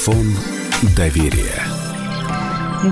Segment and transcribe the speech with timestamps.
[0.00, 0.34] Телефон
[0.96, 1.62] доверия.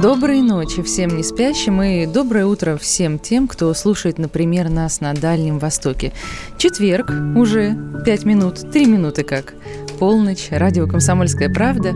[0.02, 5.14] Доброй ночи всем не спящим и доброе утро всем тем, кто слушает, например, нас на
[5.14, 6.12] Дальнем Востоке.
[6.58, 9.54] Четверг, уже пять минут, три минуты как.
[9.98, 11.94] Полночь, радио «Комсомольская правда»,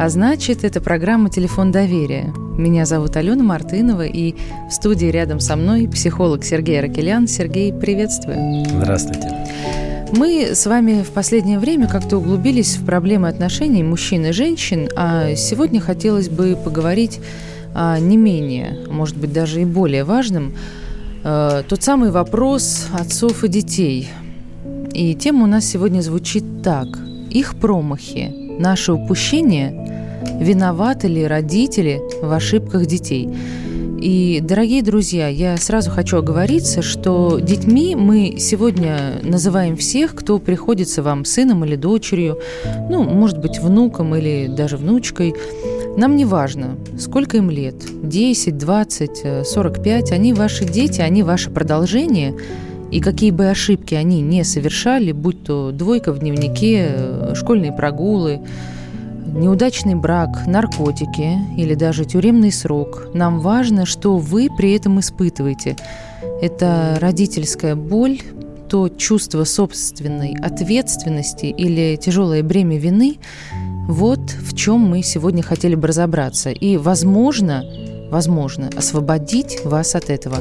[0.00, 2.32] а значит, это программа «Телефон доверия».
[2.56, 4.34] Меня зовут Алена Мартынова, и
[4.70, 7.28] в студии рядом со мной психолог Сергей Ракелян.
[7.28, 8.64] Сергей, приветствую.
[8.66, 9.43] Здравствуйте.
[10.12, 15.34] Мы с вами в последнее время как-то углубились в проблемы отношений мужчин и женщин, а
[15.34, 17.20] сегодня хотелось бы поговорить
[17.74, 20.54] о не менее, может быть, даже и более важным,
[21.24, 24.08] э, тот самый вопрос отцов и детей.
[24.92, 26.86] И тема у нас сегодня звучит так.
[27.30, 33.28] Их промахи, наши упущения, виноваты ли родители в ошибках детей–
[34.04, 41.02] и, дорогие друзья, я сразу хочу оговориться, что детьми мы сегодня называем всех, кто приходится
[41.02, 42.38] вам сыном или дочерью,
[42.90, 45.34] ну, может быть, внуком или даже внучкой.
[45.96, 52.34] Нам не важно, сколько им лет, 10, 20, 45, они ваши дети, они ваше продолжение,
[52.90, 58.42] и какие бы ошибки они не совершали, будь то двойка в дневнике, школьные прогулы,
[59.34, 65.76] неудачный брак, наркотики или даже тюремный срок, нам важно, что вы при этом испытываете.
[66.40, 68.20] Это родительская боль,
[68.68, 73.18] то чувство собственной ответственности или тяжелое бремя вины,
[73.88, 76.50] вот в чем мы сегодня хотели бы разобраться.
[76.50, 77.64] И, возможно,
[78.10, 80.38] возможно, освободить вас от этого.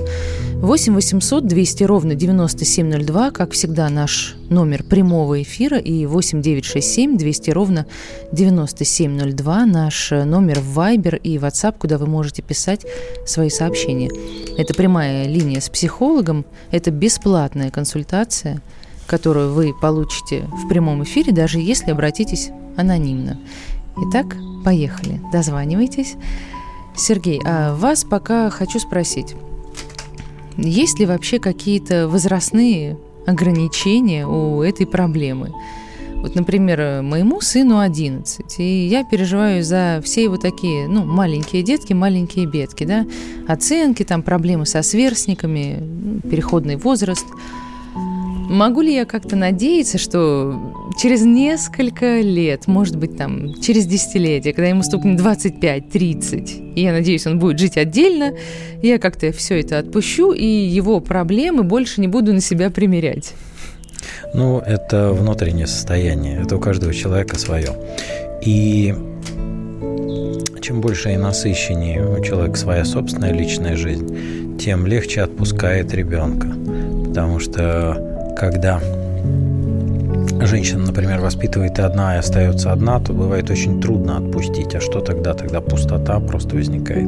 [0.56, 7.52] 8 800 200 ровно 9702, как всегда, наш номер прямого эфира, и 8 967 200
[7.52, 7.86] ровно
[8.31, 12.86] 9702, наш номер в Viber и WhatsApp, куда вы можете писать
[13.25, 14.09] свои сообщения.
[14.58, 18.61] Это прямая линия с психологом, это бесплатная консультация,
[19.06, 23.38] которую вы получите в прямом эфире, даже если обратитесь анонимно.
[23.97, 25.22] Итак, поехали.
[25.31, 26.16] Дозванивайтесь.
[26.95, 29.35] Сергей, а вас пока хочу спросить.
[30.57, 35.51] Есть ли вообще какие-то возрастные ограничения у этой проблемы?
[36.15, 41.91] Вот, например, моему сыну 11, и я переживаю за все его такие, ну, маленькие детки,
[41.91, 43.05] маленькие бедки, да,
[43.45, 47.25] оценки, там, проблемы со сверстниками, переходный возраст–
[48.49, 50.53] Могу ли я как-то надеяться, что
[50.99, 57.25] через несколько лет, может быть, там, через десятилетие, когда ему стукнет 25-30, и я надеюсь,
[57.25, 58.33] он будет жить отдельно,
[58.81, 63.33] я как-то все это отпущу, и его проблемы больше не буду на себя примерять?
[64.33, 67.69] Ну, это внутреннее состояние, это у каждого человека свое.
[68.41, 68.93] И
[70.61, 76.47] чем больше и насыщеннее у человека своя собственная личная жизнь, тем легче отпускает ребенка.
[77.07, 78.79] Потому что когда
[80.41, 84.75] женщина, например, воспитывает одна и остается одна, то бывает очень трудно отпустить.
[84.75, 85.33] А что тогда?
[85.33, 87.07] Тогда пустота просто возникает.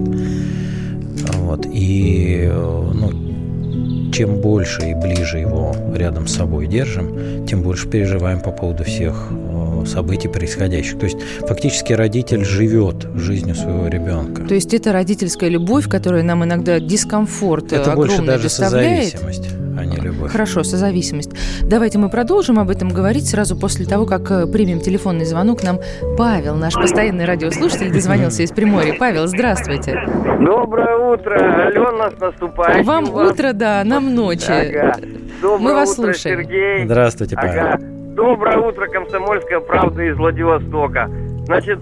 [1.39, 1.65] Вот.
[1.65, 8.51] И ну, чем больше и ближе его рядом с собой держим, тем больше переживаем по
[8.51, 9.44] поводу всех э,
[9.85, 10.99] событий происходящих.
[10.99, 14.43] То есть фактически родитель живет жизнью своего ребенка.
[14.43, 19.11] То есть это родительская любовь, которая нам иногда дискомфорт это огромный больше даже доставляет.
[19.11, 20.31] созависимость а не любовь.
[20.31, 21.31] Хорошо, созависимость.
[21.63, 25.63] Давайте мы продолжим об этом говорить сразу после того, как э, примем телефонный звонок.
[25.63, 25.79] Нам
[26.17, 28.95] Павел, наш постоянный радиослушатель, дозвонился из Приморья.
[28.97, 29.97] Павел, здравствуйте.
[30.39, 33.31] Доброе утро, Алена, с наступающим Вам вас.
[33.31, 34.45] утро, да, нам ночи.
[34.47, 34.97] Ага.
[35.41, 36.43] Доброе Мы вас утро, слушаем.
[36.43, 36.85] Сергей.
[36.85, 37.63] Здравствуйте, Павел.
[37.65, 37.94] Ага.
[38.15, 41.09] Доброе утро, Комсомольская правда из Владивостока.
[41.47, 41.79] Значит,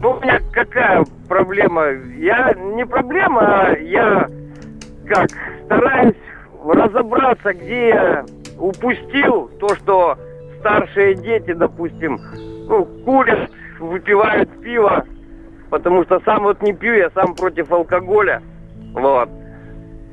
[0.00, 1.88] ну, у меня какая проблема?
[2.16, 4.30] Я не проблема, а я
[5.08, 5.30] как
[5.64, 6.14] стараюсь
[6.64, 8.24] разобраться, где я
[8.56, 10.16] упустил то, что
[10.60, 12.20] старшие дети, допустим,
[12.68, 15.04] ну, курят, выпивают пиво,
[15.70, 18.40] потому что сам вот не пью, я сам против алкоголя,
[18.92, 19.28] вот.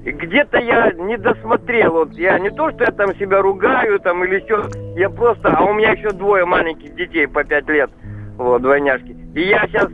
[0.04, 4.40] Где-то я не досмотрел, вот я не то, что я там себя ругаю там или
[4.40, 7.92] все, я просто, а у меня еще двое маленьких детей по пять лет,
[8.38, 9.16] вот, двойняшки.
[9.36, 9.90] И я сейчас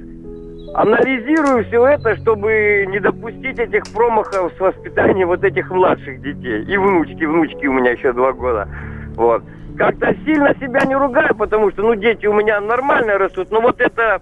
[0.73, 6.63] анализирую все это, чтобы не допустить этих промахов с воспитанием вот этих младших детей.
[6.63, 8.67] И внучки, внучки у меня еще два года.
[9.15, 9.43] Вот.
[9.77, 13.81] Как-то сильно себя не ругаю, потому что, ну, дети у меня нормально растут, но вот
[13.81, 14.21] это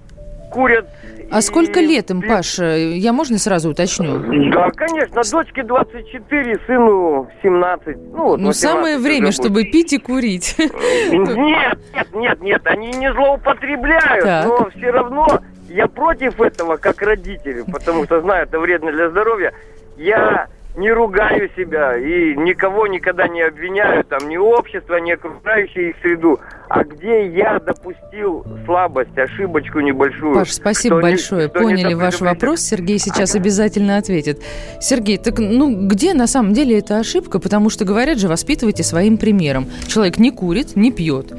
[0.55, 0.87] курят.
[1.31, 2.59] А и- сколько лет им, Паш?
[2.59, 4.19] Я можно сразу уточню?
[4.51, 7.97] Да, конечно, дочке 24, сыну 17.
[7.97, 9.33] Ну, вот Ну, 18 самое время, будет.
[9.35, 10.55] чтобы пить и курить.
[10.57, 14.45] Нет, нет, нет, нет, они не злоупотребляют, Так.
[14.45, 15.27] но все равно
[15.69, 19.53] я против этого как родители, потому что знаю, это вредно для здоровья.
[19.97, 25.95] Я не ругаю себя и никого никогда не обвиняю, там, ни общество, ни окружающую их
[26.01, 26.39] среду.
[26.69, 30.35] А где я допустил слабость, ошибочку небольшую?
[30.35, 31.43] Паш, спасибо большое.
[31.43, 32.61] Не, Поняли ваш вопрос.
[32.61, 34.41] Сергей сейчас обязательно ответит.
[34.81, 37.39] Сергей, так ну где на самом деле эта ошибка?
[37.39, 39.67] Потому что говорят же, воспитывайте своим примером.
[39.87, 41.33] Человек не курит, не пьет.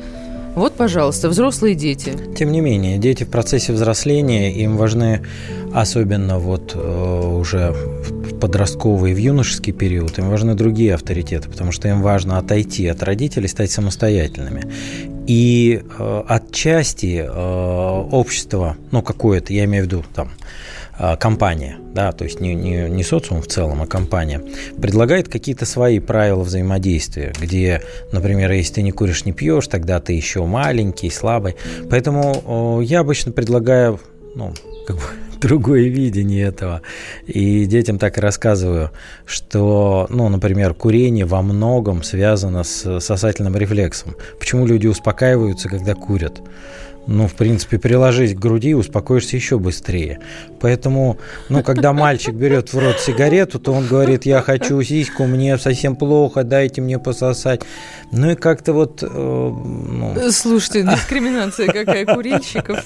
[0.57, 2.15] Вот, пожалуйста, взрослые дети.
[2.35, 5.21] Тем не менее, дети в процессе взросления, им важны,
[5.75, 11.73] особенно вот э, уже в подростковый и в юношеский период, им важны другие авторитеты, потому
[11.73, 14.65] что им важно отойти от родителей, стать самостоятельными.
[15.27, 20.31] И э, отчасти э, общество, ну какое-то, я имею в виду там,
[20.99, 24.43] а, компания, да, то есть не, не, не социум в целом, а компания,
[24.81, 27.83] предлагает какие-то свои правила взаимодействия, где,
[28.13, 31.57] например, если ты не куришь, не пьешь, тогда ты еще маленький, слабый.
[31.91, 34.01] Поэтому я обычно предлагаю,
[34.35, 34.55] ну,
[34.87, 35.03] как бы
[35.41, 36.83] другое видение этого.
[37.27, 38.91] И детям так и рассказываю,
[39.25, 44.15] что, ну, например, курение во многом связано с сосательным рефлексом.
[44.39, 46.41] Почему люди успокаиваются, когда курят?
[47.07, 50.21] ну, в принципе, приложить к груди, успокоишься еще быстрее.
[50.61, 51.19] Поэтому,
[51.49, 55.97] ну, когда мальчик берет в рот сигарету, то он говорит, я хочу сиську, мне совсем
[55.97, 57.63] плохо, дайте мне пососать.
[58.11, 59.03] Ну и как-то вот...
[59.03, 60.17] Э, ну...
[60.31, 62.85] Слушайте, дискриминация какая курильщиков.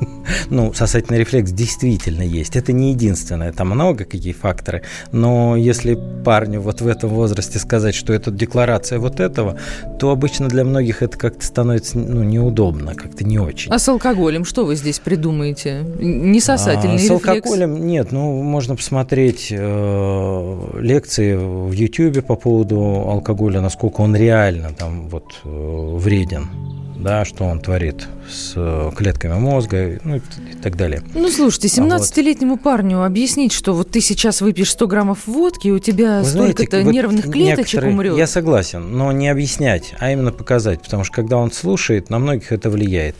[0.50, 2.56] ну, сосательный рефлекс действительно есть.
[2.56, 4.82] Это не единственное, там много какие факторы.
[5.12, 9.56] Но если парню вот в этом возрасте сказать, что это декларация вот этого,
[9.98, 13.72] то обычно для многих это как-то становится ну, неудобно, как-то не очень.
[13.72, 15.84] А с алкоголем что вы здесь придумаете?
[15.98, 17.24] Не сосательный а, рефлекс?
[17.24, 18.12] С алкоголем нет.
[18.12, 22.78] Ну, можно посмотреть э, лекции в YouTube по поводу
[23.08, 26.48] алкоголя, насколько он реально там вот э, вреден
[26.96, 30.20] да, что он творит с э, клетками мозга, ну и
[30.62, 31.02] так далее.
[31.14, 32.62] Ну, слушайте, 17-летнему а вот.
[32.62, 37.30] парню объяснить, что вот ты сейчас выпьешь 100 граммов водки, у тебя столько-то вот нервных
[37.30, 38.16] клеточек умрет.
[38.16, 42.52] Я согласен, но не объяснять, а именно показать, потому что когда он слушает, на многих
[42.52, 43.16] это влияет.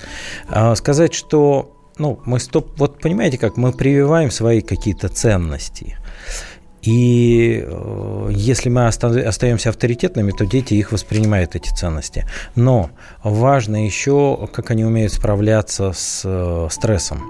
[0.49, 5.97] А сказать, что ну, мы стоп, вот понимаете как, мы прививаем свои какие-то ценности.
[6.85, 12.27] И э, если мы остаемся авторитетными, то дети их воспринимают, эти ценности.
[12.57, 12.91] Но
[13.23, 17.23] важно еще, как они умеют справляться с э, стрессом.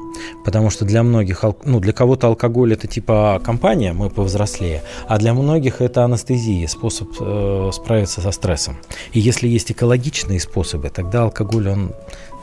[0.44, 5.34] Потому что для многих, ну, для кого-то алкоголь это типа компания, мы повзрослее, а для
[5.34, 8.76] многих это анестезия, способ э, справиться со стрессом.
[9.12, 11.94] И если есть экологичные способы, тогда алкоголь, он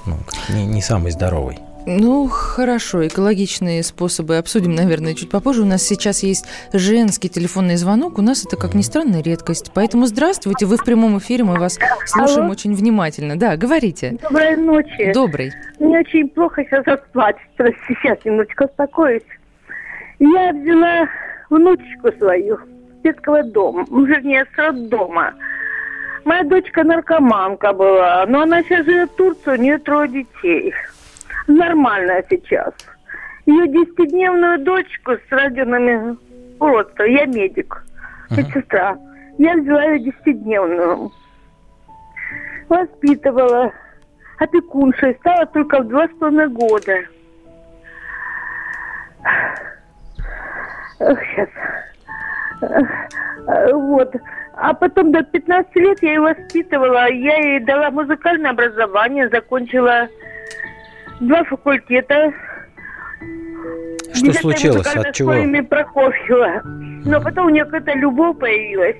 [0.05, 0.17] ну,
[0.49, 1.57] не, не самый здоровый.
[1.87, 5.63] Ну, хорошо, экологичные способы обсудим, наверное, чуть попозже.
[5.63, 8.19] У нас сейчас есть женский телефонный звонок.
[8.19, 9.71] У нас это, как ни странно, редкость.
[9.73, 12.51] Поэтому здравствуйте, вы в прямом эфире, мы вас слушаем Алло.
[12.51, 13.35] очень внимательно.
[13.35, 14.17] Да, говорите.
[14.21, 15.11] Доброй ночи.
[15.13, 15.53] Добрый.
[15.79, 17.37] Мне очень плохо сейчас спать.
[17.87, 19.23] Сейчас немножечко успокоюсь.
[20.19, 21.07] Я взяла
[21.49, 25.33] внучку свою с детского дома, ну, вернее, с роддома.
[26.25, 30.71] Моя дочка наркоманка была, но она сейчас живет в Турции, у нее трое детей
[31.47, 32.73] нормальная сейчас.
[33.45, 36.17] Ее десятидневную дочку с рожденными
[36.59, 37.83] уродством, я медик,
[38.29, 38.97] медсестра,
[39.37, 41.11] я взяла ее десятидневную.
[42.69, 43.71] Воспитывала
[44.39, 46.93] опекуншей, стала только в два с половиной года.
[50.99, 51.49] Сейчас.
[53.73, 54.15] Вот.
[54.53, 57.11] А потом до 15 лет я ее воспитывала.
[57.11, 60.07] Я ей дала музыкальное образование, закончила
[61.21, 62.33] два факультета.
[64.13, 64.95] Что случилось?
[64.95, 65.33] От чего?
[65.69, 66.61] Прокофьева.
[67.05, 68.95] Но потом у нее какая-то любовь появилась.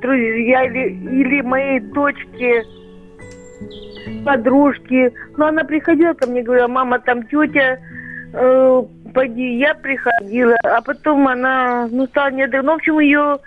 [0.00, 0.88] Друзья или,
[1.20, 2.62] или моей дочки,
[4.24, 5.12] подружки.
[5.36, 7.78] Но она приходила ко мне, говорила, мама, там тетя,
[8.32, 8.82] э,
[9.14, 10.56] пойди, я приходила.
[10.64, 13.38] А потом она, ну, стала не Ну, в общем, ее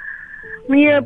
[0.67, 1.01] мне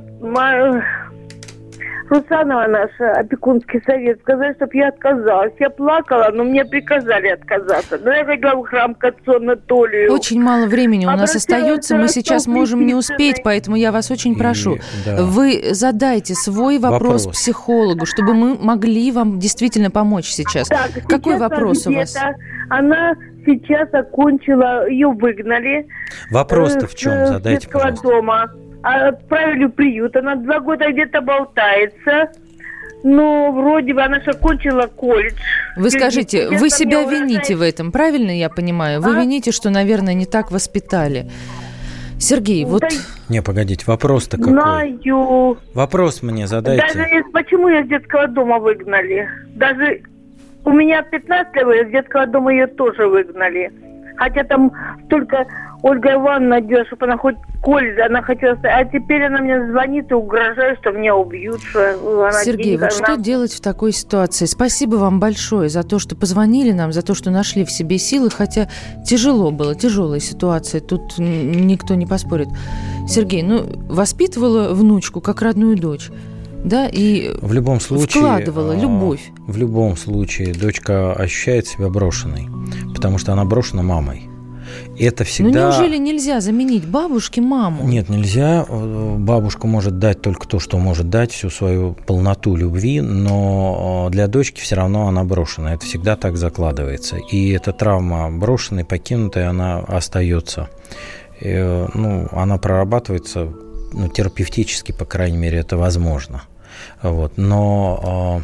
[2.13, 5.53] Русанова наша, опекунский совет, сказали, чтобы я отказалась.
[5.59, 7.97] Я плакала, но мне приказали отказаться.
[8.03, 10.13] Но я ходила в храм к отцу Анатолию.
[10.13, 14.37] Очень мало времени у нас остается, мы сейчас можем не успеть, поэтому я вас очень
[14.37, 14.75] прошу.
[14.75, 15.23] И, да.
[15.23, 20.67] Вы задайте свой вопрос, вопрос психологу, чтобы мы могли вам действительно помочь сейчас.
[20.67, 22.15] Так, Какой сейчас вопрос у вас?
[22.69, 23.15] Она
[23.45, 25.87] сейчас окончила, ее выгнали.
[26.29, 27.25] Вопрос-то в чем?
[27.25, 28.07] Задайте, пожалуйста.
[28.07, 28.51] дома
[28.83, 30.15] отправили в приют.
[30.15, 32.31] Она два года где-то болтается.
[33.03, 35.35] Ну, вроде бы она же окончила колледж.
[35.75, 39.01] Вы скажите, вы себя вините в этом, правильно я понимаю?
[39.01, 39.21] Вы а?
[39.21, 41.29] вините, что, наверное, не так воспитали.
[42.17, 42.83] Сергей, вот...
[43.27, 44.53] Не, погодите, вопрос-то какой?
[44.53, 45.57] Знаю.
[45.73, 46.85] Вопрос мне задайте.
[46.87, 49.27] Даже почему ее с детского дома выгнали?
[49.55, 50.01] Даже
[50.63, 53.71] у меня 15 лет, из детского дома ее тоже выгнали.
[54.15, 54.71] Хотя там
[55.09, 55.45] только
[55.83, 58.57] Ольга Ивановна идет, чтобы она хоть коль, она хотела...
[58.63, 61.61] А теперь она мне звонит и угрожает, что меня убьют.
[61.61, 64.45] Что она Сергей, вот что делать в такой ситуации?
[64.45, 68.29] Спасибо вам большое за то, что позвонили нам, за то, что нашли в себе силы,
[68.29, 68.69] хотя
[69.05, 72.47] тяжело было, тяжелая ситуация, тут никто не поспорит.
[73.05, 76.09] Сергей, ну, воспитывала внучку как родную дочь
[76.63, 79.33] да, и в любом случае вкладывала а, любовь.
[79.47, 82.47] В любом случае дочка ощущает себя брошенной,
[82.93, 84.29] потому что она брошена мамой.
[84.97, 85.49] Это всегда...
[85.49, 87.83] Ну неужели нельзя заменить бабушке маму?
[87.83, 88.65] Нет, нельзя.
[88.69, 94.61] Бабушка может дать только то, что может дать, всю свою полноту любви, но для дочки
[94.61, 95.73] все равно она брошена.
[95.73, 97.17] Это всегда так закладывается.
[97.17, 100.69] И эта травма брошенной, покинутой, она остается.
[101.39, 103.49] И, ну, она прорабатывается
[103.93, 106.43] ну, терапевтически, по крайней мере, это возможно.
[107.01, 107.33] Вот.
[107.37, 108.41] Но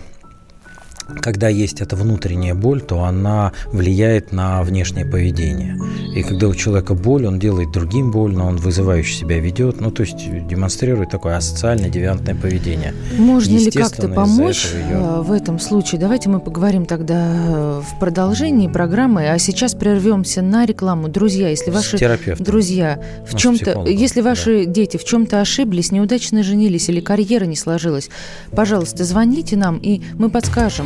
[1.22, 5.78] когда есть эта внутренняя боль, то она влияет на внешнее поведение.
[6.16, 10.04] И когда у человека боль, он делает другим больно, он вызывающе себя ведет, ну, то
[10.04, 12.94] есть демонстрирует такое асоциальное девиантное поведение.
[13.18, 14.98] Можно ли как-то помочь ее...
[14.98, 16.00] Э, в этом случае?
[16.00, 21.10] Давайте мы поговорим тогда э, в продолжении программы, а сейчас прервемся на рекламу.
[21.10, 21.98] Друзья, если ваши
[22.40, 24.72] друзья в ну, чем-то, если ваши да.
[24.72, 28.10] дети в чем-то ошиблись, неудачно женились или карьера не сложилась,
[28.52, 30.86] пожалуйста, звоните нам, и мы подскажем,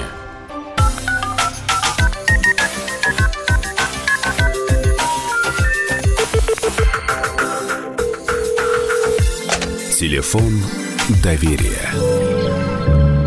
[10.01, 10.53] Телефон
[11.23, 11.91] доверия.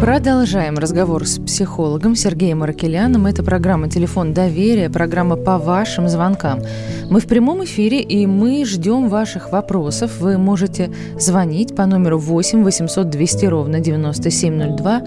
[0.01, 3.27] Продолжаем разговор с психологом Сергеем Аракеляном.
[3.27, 6.63] Это программа «Телефон доверия», программа по вашим звонкам.
[7.09, 10.19] Мы в прямом эфире, и мы ждем ваших вопросов.
[10.19, 15.03] Вы можете звонить по номеру 8 800 200 ровно 9702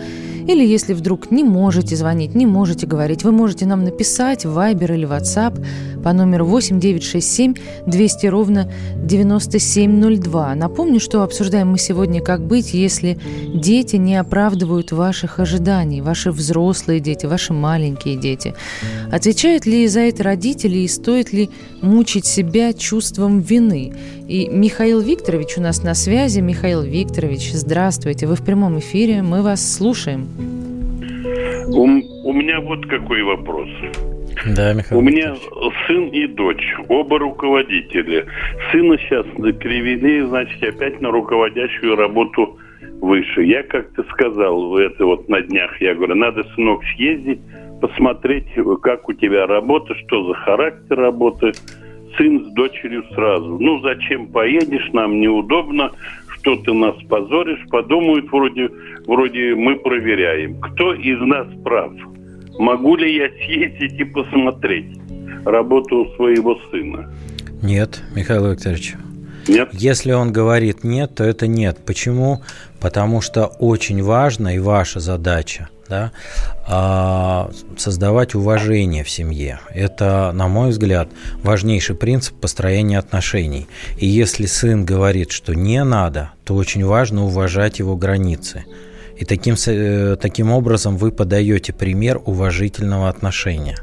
[0.48, 4.94] или если вдруг не можете звонить, не можете говорить, вы можете нам написать в Viber
[4.94, 5.63] или WhatsApp
[6.04, 7.54] по номеру 8 967
[7.86, 10.56] 200 ровно 9702.
[10.56, 13.20] Напомню, что обсуждаем мы сегодня, как быть, если
[13.54, 18.54] дети не оправдывают ваших ожиданий, ваши взрослые дети, ваши маленькие дети.
[19.12, 21.50] Отвечают ли за это родители и стоит ли
[21.82, 23.94] мучить себя чувством вины?
[24.27, 26.39] И Михаил Викторович у нас на связи.
[26.39, 28.27] Михаил Викторович, здравствуйте.
[28.27, 29.22] Вы в прямом эфире.
[29.22, 30.27] Мы вас слушаем.
[30.38, 33.70] У, у меня вот какой вопрос.
[34.56, 35.00] Да, Михаил.
[35.00, 35.36] У меня
[35.88, 38.25] сын и дочь, оба руководители.
[38.72, 39.25] Сына сейчас
[39.58, 42.58] перевели, значит, опять на руководящую работу
[43.01, 43.44] выше.
[43.44, 47.39] Я как-то сказал, это вот на днях, я говорю, надо, сынок, съездить,
[47.82, 48.48] посмотреть,
[48.82, 51.53] как у тебя работа, что за характер работы
[52.17, 53.58] сын с дочерью сразу.
[53.60, 55.91] Ну, зачем поедешь, нам неудобно,
[56.39, 58.70] что ты нас позоришь, подумают вроде,
[59.07, 60.59] вроде мы проверяем.
[60.61, 61.91] Кто из нас прав?
[62.59, 64.99] Могу ли я съездить и посмотреть
[65.45, 67.11] работу своего сына?
[67.61, 68.95] Нет, Михаил Викторович.
[69.47, 69.69] Нет?
[69.71, 71.79] Если он говорит нет, то это нет.
[71.85, 72.41] Почему?
[72.79, 76.11] Потому что очень важно и ваша задача– да,
[76.67, 79.59] а, создавать уважение в семье.
[79.73, 81.09] Это, на мой взгляд,
[81.43, 83.67] важнейший принцип построения отношений.
[83.97, 88.65] И если сын говорит, что не надо, то очень важно уважать его границы.
[89.19, 93.77] И таким, э, таким образом вы подаете пример уважительного отношения.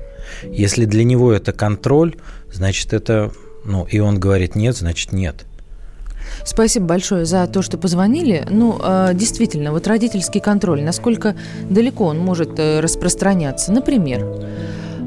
[0.44, 2.16] Если для него это контроль,
[2.52, 3.30] значит это,
[3.64, 5.44] ну, и он говорит нет, значит нет.
[6.44, 8.46] Спасибо большое за то, что позвонили.
[8.50, 11.36] Ну, а, действительно, вот родительский контроль, насколько
[11.68, 13.72] далеко он может э, распространяться.
[13.72, 14.26] Например,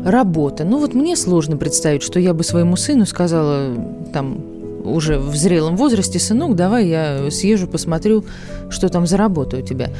[0.05, 0.63] работа.
[0.63, 3.75] Ну, вот мне сложно представить, что я бы своему сыну сказала,
[4.13, 4.56] там,
[4.87, 8.25] уже в зрелом возрасте, сынок, давай я съезжу, посмотрю,
[8.69, 9.91] что там за работа у тебя.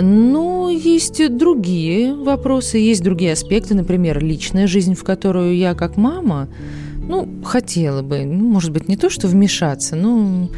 [0.00, 6.48] Но есть другие вопросы, есть другие аспекты, например, личная жизнь, в которую я как мама
[7.06, 10.48] ну, хотела бы, ну, может быть, не то, что вмешаться, но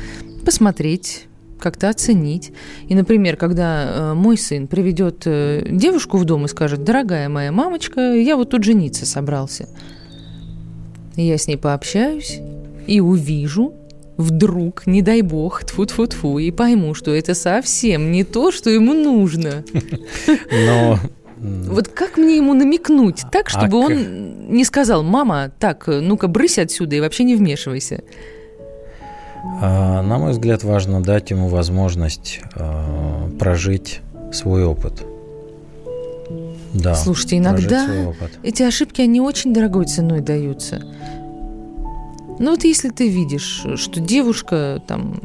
[0.44, 1.26] посмотреть,
[1.58, 2.52] как-то оценить.
[2.88, 7.52] И, например, когда э, мой сын приведет э, девушку в дом и скажет, дорогая моя
[7.52, 9.68] мамочка, я вот тут жениться собрался.
[11.16, 12.40] Я с ней пообщаюсь
[12.86, 13.74] и увижу,
[14.16, 18.70] вдруг, не дай бог, тфу тфу тфу и пойму, что это совсем не то, что
[18.70, 19.64] ему нужно.
[20.50, 20.98] Но
[21.38, 26.58] вот как мне ему намекнуть так, чтобы а он не сказал, мама, так, ну-ка брысь
[26.58, 28.02] отсюда и вообще не вмешивайся?
[29.60, 34.00] А, на мой взгляд, важно дать ему возможность а, прожить
[34.32, 35.04] свой опыт.
[36.72, 37.86] Да, Слушайте, иногда
[38.42, 40.82] эти ошибки, они очень дорогой ценой даются.
[42.42, 45.20] Ну вот если ты видишь, что девушка там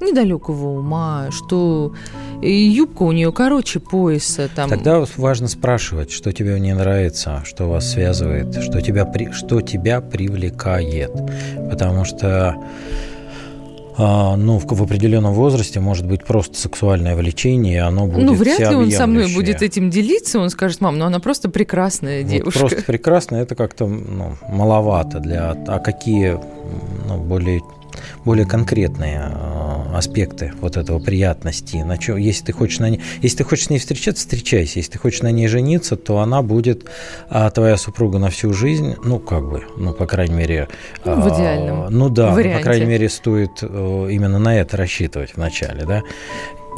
[0.00, 1.92] недалекого ума, что
[2.40, 4.48] юбка у нее короче пояса.
[4.54, 4.70] Там...
[4.70, 11.10] Тогда важно спрашивать, что тебе не нравится, что вас связывает, что тебя, что тебя привлекает.
[11.68, 12.54] Потому что
[14.36, 18.60] ну, в, в определенном возрасте может быть просто сексуальное влечение, и оно будет Ну, вряд
[18.60, 22.60] ли он со мной будет этим делиться, он скажет, мам, ну она просто прекрасная девушка.
[22.60, 25.50] Вот просто прекрасная, это как-то ну, маловато для...
[25.66, 26.38] А какие
[27.08, 27.60] ну, более
[28.24, 31.76] более конкретные э, аспекты вот этого приятности.
[31.76, 34.78] На чем, если ты хочешь на ней, если ты хочешь с ней встречаться, встречайся.
[34.78, 36.88] Если ты хочешь на ней жениться, то она будет
[37.28, 38.96] а, твоя супруга на всю жизнь.
[39.04, 40.68] Ну как бы, ну по крайней мере.
[41.04, 41.82] Ну, в идеальном.
[41.82, 42.58] А, ну да, варианте.
[42.58, 46.02] по крайней мере стоит э, именно на это рассчитывать вначале, да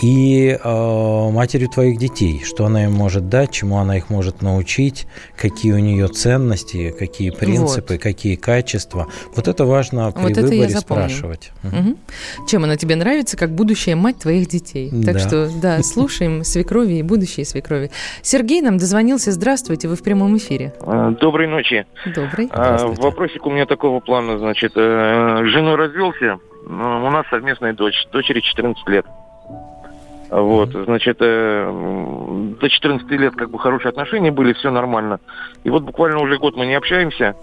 [0.00, 5.06] и э, матерью твоих детей, что она им может дать, чему она их может научить,
[5.36, 8.02] какие у нее ценности, какие принципы, вот.
[8.02, 9.08] какие качества.
[9.34, 11.52] Вот это важно при вот выборе это спрашивать.
[11.64, 12.46] Угу.
[12.48, 14.90] Чем она тебе нравится, как будущая мать твоих детей.
[15.04, 15.18] Так да.
[15.18, 17.90] что, да, слушаем свекрови и будущие свекрови.
[18.22, 19.32] Сергей нам дозвонился.
[19.32, 20.72] Здравствуйте, вы в прямом эфире.
[20.80, 21.86] А, доброй ночи.
[22.14, 22.48] Добрый.
[22.52, 28.40] А, вопросик у меня такого плана, значит, э, женой развелся, у нас совместная дочь, дочери
[28.40, 29.06] 14 лет.
[30.32, 35.20] Вот, значит, э, до 14 лет как бы хорошие отношения были, все нормально.
[35.62, 37.36] И вот буквально уже год мы не общаемся,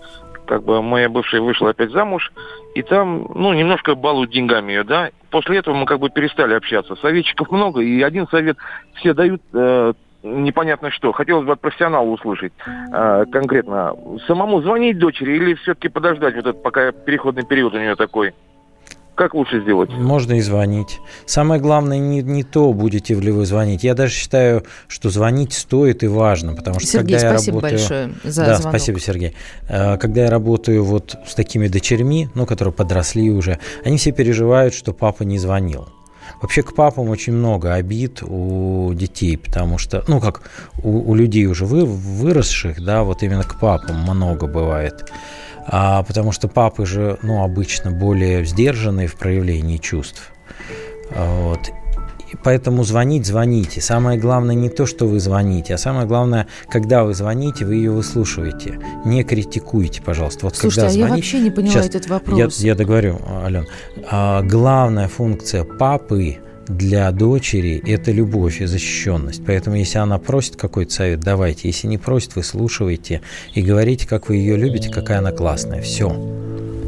[0.48, 2.32] как бы моя бывшая вышла опять замуж,
[2.74, 5.12] и там, ну, немножко балуют деньгами ее, да.
[5.30, 6.96] После этого мы как бы перестали общаться.
[6.96, 8.58] Советчиков много, и один совет
[8.96, 9.94] все дают э,
[10.24, 11.12] непонятно что.
[11.12, 12.54] Хотелось бы от профессионала услышать
[12.92, 13.94] э, конкретно.
[14.26, 18.34] Самому звонить дочери или все-таки подождать вот этот, пока переходный период у нее такой?
[19.20, 19.90] Как лучше сделать?
[19.90, 21.02] Можно и звонить.
[21.26, 23.84] Самое главное не, не то, будете ли вы звонить.
[23.84, 27.80] Я даже считаю, что звонить стоит и важно, потому что Сергей, когда спасибо я работаю...
[27.80, 28.72] большое за Да, звонок.
[28.72, 29.36] спасибо, Сергей.
[29.68, 34.74] Э, когда я работаю вот с такими дочерьми, ну, которые подросли уже, они все переживают,
[34.74, 35.90] что папа не звонил.
[36.42, 40.44] Вообще к папам очень много обид у детей, потому что, ну, как
[40.82, 45.12] у, у людей уже вы, выросших, да, вот именно к папам много бывает
[45.72, 50.32] а, потому что папы же, ну, обычно более сдержанные в проявлении чувств.
[51.16, 51.60] Вот.
[52.32, 53.82] И поэтому звонить, звоните.
[53.82, 57.92] Самое главное не то, что вы звоните, а самое главное, когда вы звоните, вы ее
[57.92, 58.80] выслушиваете.
[59.06, 60.46] Не критикуйте, пожалуйста.
[60.46, 62.60] Вот Слушайте, когда а звоните, я вообще не поняла Сейчас, этот вопрос.
[62.60, 63.68] Я, я договорю, Ален.
[64.10, 66.38] А, главная функция папы
[66.70, 69.44] для дочери это любовь и защищенность.
[69.46, 71.68] Поэтому, если она просит какой-то совет, давайте.
[71.68, 73.22] Если не просит, вы слушаете
[73.54, 75.82] и говорите, как вы ее любите, какая она классная.
[75.82, 76.16] Все.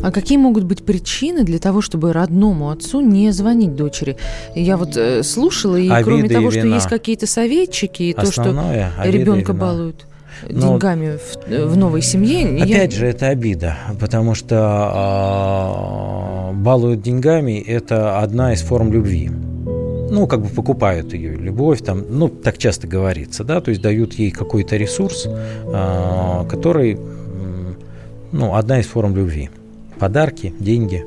[0.03, 4.17] А какие могут быть причины для того, чтобы родному отцу не звонить дочери?
[4.55, 8.91] Я вот э, слушала, и обида кроме того, и что есть какие-то советчики, и Основное,
[8.95, 10.07] то, что ребенка балуют
[10.49, 12.63] деньгами Но, в, в новой семье.
[12.63, 12.99] Опять я...
[12.99, 19.29] же, это обида, потому что э, балуют деньгами– это одна из форм любви
[20.11, 24.13] ну, как бы покупают ее любовь, там, ну, так часто говорится, да, то есть дают
[24.13, 26.99] ей какой-то ресурс, э, который,
[28.31, 29.49] ну, одна из форм любви.
[29.97, 31.05] Подарки, деньги.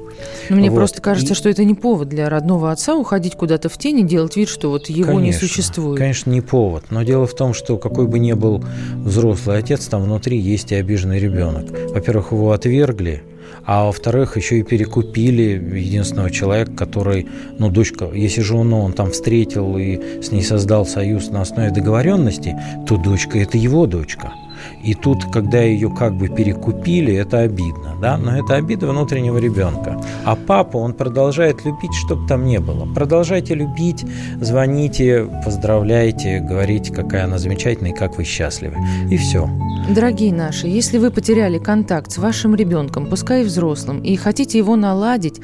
[0.49, 0.77] Но мне вот.
[0.77, 1.37] просто кажется, и...
[1.37, 4.71] что это не повод для родного отца уходить куда-то в тень и делать вид, что
[4.71, 5.99] вот его конечно, не существует.
[5.99, 6.85] Конечно, не повод.
[6.91, 8.65] Но дело в том, что какой бы ни был
[8.95, 11.67] взрослый отец, там внутри есть и обиженный ребенок.
[11.91, 13.23] Во-первых, его отвергли,
[13.67, 17.27] а во-вторых, еще и перекупили единственного человека, который,
[17.59, 22.57] ну, дочка, если жену он там встретил и с ней создал союз на основе договоренности,
[22.87, 24.33] то дочка– это его дочка–
[24.83, 30.01] и тут, когда ее как бы перекупили, это обидно, да, но это обида внутреннего ребенка.
[30.25, 32.87] А папа, он продолжает любить, чтобы там не было.
[32.93, 34.05] Продолжайте любить,
[34.41, 38.77] звоните, поздравляйте, говорите, какая она замечательная и как вы счастливы.
[39.11, 39.49] И все.
[39.89, 44.77] Дорогие наши, если вы потеряли контакт с вашим ребенком, пускай и взрослым, и хотите его
[44.77, 45.41] наладить,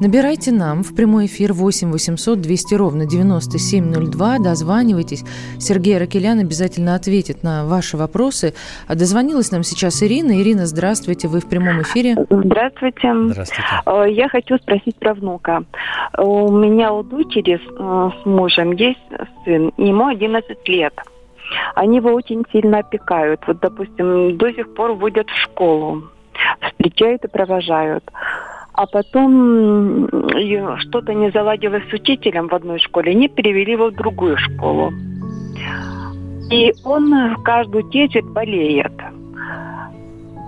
[0.00, 5.24] Набирайте нам в прямой эфир 8 800 200 ровно 9702, дозванивайтесь.
[5.58, 8.54] Сергей Ракелян обязательно ответит на ваши вопросы.
[8.86, 10.40] А дозвонилась нам сейчас Ирина.
[10.40, 12.14] Ирина, здравствуйте, вы в прямом эфире.
[12.30, 13.12] Здравствуйте.
[13.12, 13.64] Здравствуйте.
[13.86, 15.64] Э, я хочу спросить про внука.
[16.16, 19.00] У меня у дочери с э, мужем есть
[19.44, 20.94] сын, ему 11 лет.
[21.74, 23.40] Они его очень сильно опекают.
[23.48, 26.04] Вот, допустим, до сих пор водят в школу,
[26.60, 28.04] встречают и провожают
[28.78, 30.06] а потом
[30.78, 34.92] что-то не заладилось с учителем в одной школе, они перевели его в другую школу.
[36.52, 37.12] И он
[37.42, 38.92] каждую десять болеет.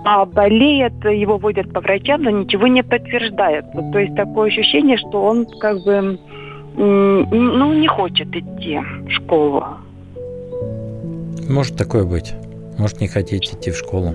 [0.05, 3.65] а болеет, его водят по врачам, но ничего не подтверждает.
[3.73, 6.17] Вот, то есть такое ощущение, что он как бы
[6.77, 9.65] ну, не хочет идти в школу.
[11.49, 12.33] Может такое быть.
[12.77, 14.13] Может не хотеть идти в школу.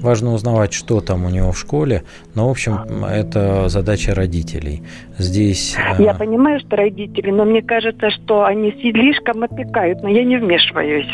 [0.00, 4.82] Важно узнавать, что там у него в школе, но, в общем, это задача родителей.
[5.18, 5.76] Здесь...
[5.76, 10.38] Э, я понимаю, что родители, но мне кажется, что они слишком опекают, но я не
[10.38, 11.08] вмешиваюсь.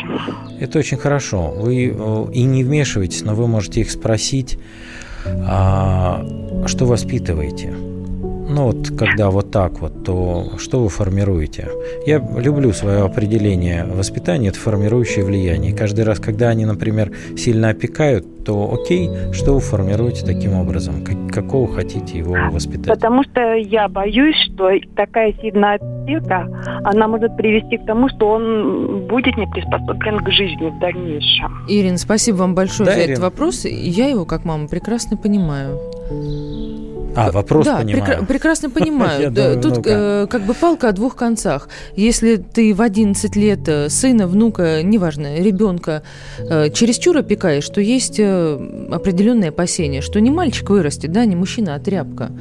[0.59, 1.51] Это очень хорошо.
[1.51, 4.57] Вы э, и не вмешиваетесь, но вы можете их спросить,
[5.25, 6.25] а,
[6.67, 7.73] что воспитываете
[8.49, 11.69] ну вот когда вот так вот, то что вы формируете?
[12.05, 15.73] Я люблю свое определение воспитания, это формирующее влияние.
[15.73, 21.03] Каждый раз, когда они, например, сильно опекают, то окей, что вы формируете таким образом?
[21.03, 22.87] Как, какого хотите его воспитать?
[22.87, 26.47] Потому что я боюсь, что такая сильная опека,
[26.85, 31.65] она может привести к тому, что он будет не приспособлен к жизни в дальнейшем.
[31.67, 33.11] Ирина, спасибо вам большое да, за Ирин?
[33.11, 33.65] этот вопрос.
[33.65, 35.77] Я его, как мама, прекрасно понимаю.
[37.17, 38.03] А, вопрос да, понимаю.
[38.03, 39.33] Прекра- прекрасно понимаю.
[39.61, 41.67] Тут э, как бы палка о двух концах.
[41.95, 46.03] Если ты в 11 лет э, сына, внука, неважно, ребенка
[46.39, 51.79] э, чересчур опекаешь, то есть определенные опасения, что не мальчик вырастет, да, не мужчина, а
[51.79, 52.31] тряпка.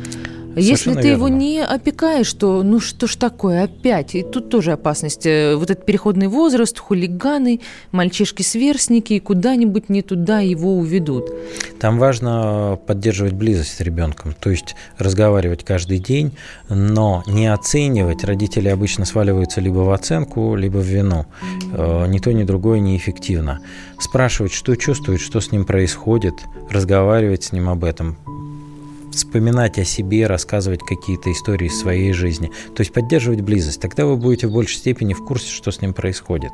[0.57, 1.09] Если ты верно.
[1.09, 4.15] его не опекаешь, то ну что ж такое опять?
[4.15, 5.27] И тут тоже опасность.
[5.27, 7.61] Э, вот этот переходный возраст, хулиганы,
[7.93, 11.31] мальчишки-сверстники, куда-нибудь не туда его уведут.
[11.79, 16.33] Там важно поддерживать близость с ребенком, то есть разговаривать каждый день,
[16.71, 18.25] но не оценивать.
[18.25, 21.27] Родители обычно сваливаются либо в оценку, либо в вину.
[21.73, 23.61] Э, ни то, ни другое неэффективно.
[23.99, 26.35] Спрашивать, что чувствует, что с ним происходит,
[26.71, 28.17] разговаривать с ним об этом,
[29.17, 32.51] вспоминать о себе, рассказывать какие-то истории из своей жизни.
[32.75, 33.81] То есть поддерживать близость.
[33.81, 36.53] Тогда вы будете в большей степени в курсе, что с ним происходит.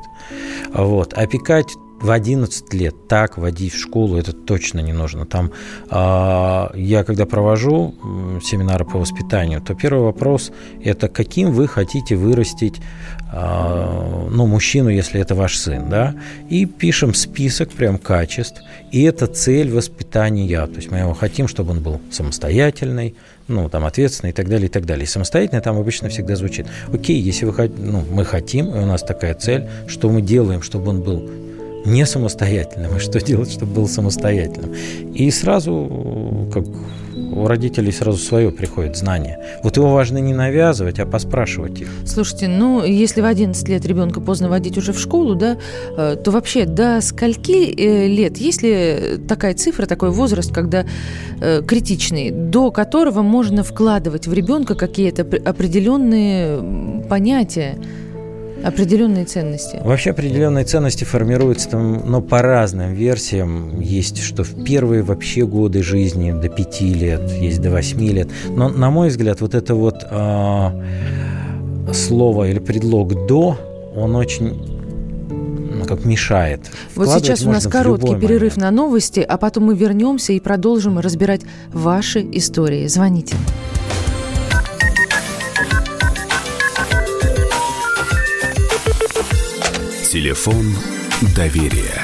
[0.73, 1.13] Вот.
[1.13, 5.25] Опекать в 11 лет так водить в школу это точно не нужно.
[5.25, 5.51] Там
[5.89, 7.95] э, я когда провожу
[8.43, 10.51] семинары по воспитанию, то первый вопрос
[10.83, 12.81] это каким вы хотите вырастить
[13.33, 16.13] ну, мужчину, если это ваш сын, да,
[16.49, 20.67] и пишем список прям качеств, и это цель воспитания.
[20.67, 23.15] То есть мы его хотим, чтобы он был самостоятельный,
[23.47, 25.05] ну, там, ответственный и так далее, и так далее.
[25.05, 26.67] И самостоятельный там обычно всегда звучит.
[26.93, 30.91] Окей, если вы, ну, мы хотим, и у нас такая цель, что мы делаем, чтобы
[30.91, 31.27] он был
[31.85, 34.73] не самостоятельным, и что делать, чтобы был самостоятельным.
[35.13, 36.65] И сразу, как
[37.33, 39.39] у родителей сразу свое приходит знание.
[39.63, 41.89] Вот его важно не навязывать, а поспрашивать их.
[42.05, 45.57] Слушайте, ну, если в 11 лет ребенка поздно водить уже в школу, да,
[45.97, 50.85] э, то вообще до скольки э, лет, если такая цифра, такой возраст, когда
[51.41, 57.77] э, критичный, до которого можно вкладывать в ребенка какие-то определенные понятия,
[58.63, 59.79] Определенные ценности.
[59.83, 63.79] Вообще определенные ценности формируются там, но по разным версиям.
[63.79, 68.29] Есть, что в первые вообще годы жизни до пяти лет, есть до восьми лет.
[68.49, 70.83] Но, на мой взгляд, вот это вот э,
[71.93, 73.57] слово или предлог «до»,
[73.95, 74.73] он очень
[75.29, 76.71] ну, как мешает.
[76.95, 78.57] Вот сейчас у нас короткий перерыв момент.
[78.57, 82.87] на новости, а потом мы вернемся и продолжим разбирать ваши истории.
[82.87, 83.35] Звоните.
[90.13, 90.63] Телефон
[91.35, 91.99] доверия.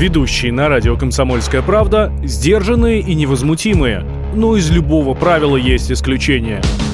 [0.00, 4.04] Ведущие на радио «Комсомольская правда» сдержанные и невозмутимые.
[4.34, 6.60] Но из любого правила есть исключение–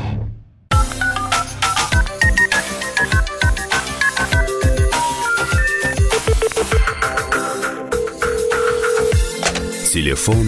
[10.01, 10.47] Телефон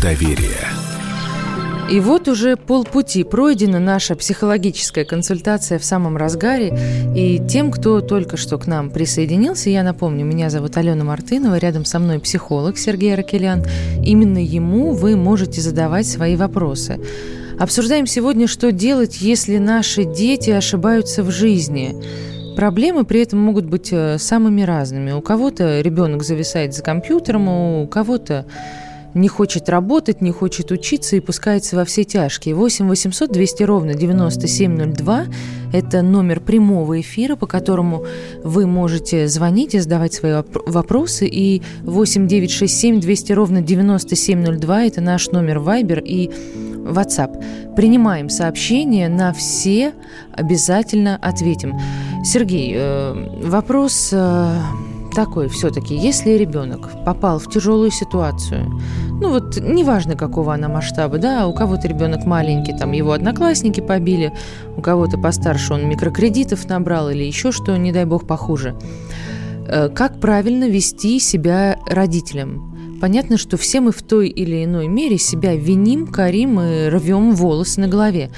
[0.00, 0.68] доверия.
[1.90, 6.72] И вот уже полпути пройдена наша психологическая консультация в самом разгаре.
[7.16, 11.84] И тем, кто только что к нам присоединился, я напомню, меня зовут Алена Мартынова, рядом
[11.84, 13.64] со мной психолог Сергей Ракелян.
[14.04, 17.00] Именно ему вы можете задавать свои вопросы.
[17.58, 21.96] Обсуждаем сегодня, что делать, если наши дети ошибаются в жизни.
[22.56, 25.12] Проблемы при этом могут быть э, самыми разными.
[25.12, 28.46] У кого-то ребенок зависает за компьютером, у кого-то
[29.16, 32.54] не хочет работать, не хочет учиться и пускается во все тяжкие.
[32.54, 35.24] 8 800 200 ровно 9702–
[35.72, 38.04] это номер прямого эфира, по которому
[38.42, 41.26] вы можете звонить и задавать свои вопросы.
[41.26, 46.30] И 8 967 200 ровно 9702– это наш номер Viber и
[46.92, 47.74] WhatsApp.
[47.74, 49.92] Принимаем сообщения, на все
[50.32, 51.78] обязательно ответим.
[52.24, 54.58] Сергей, э, вопрос э,
[55.14, 55.96] такой все-таки.
[55.96, 58.66] Если ребенок попал в тяжелую ситуацию,
[59.20, 64.32] ну вот неважно какого она масштаба, да, у кого-то ребенок маленький, там его одноклассники побили,
[64.76, 68.76] у кого-то постарше он микрокредитов набрал или еще что, не дай бог, похуже.
[69.68, 72.75] Э, как правильно вести себя родителям?
[73.00, 77.80] Понятно, что все мы в той или иной мере себя виним, корим и рвем волосы
[77.80, 78.30] на голове.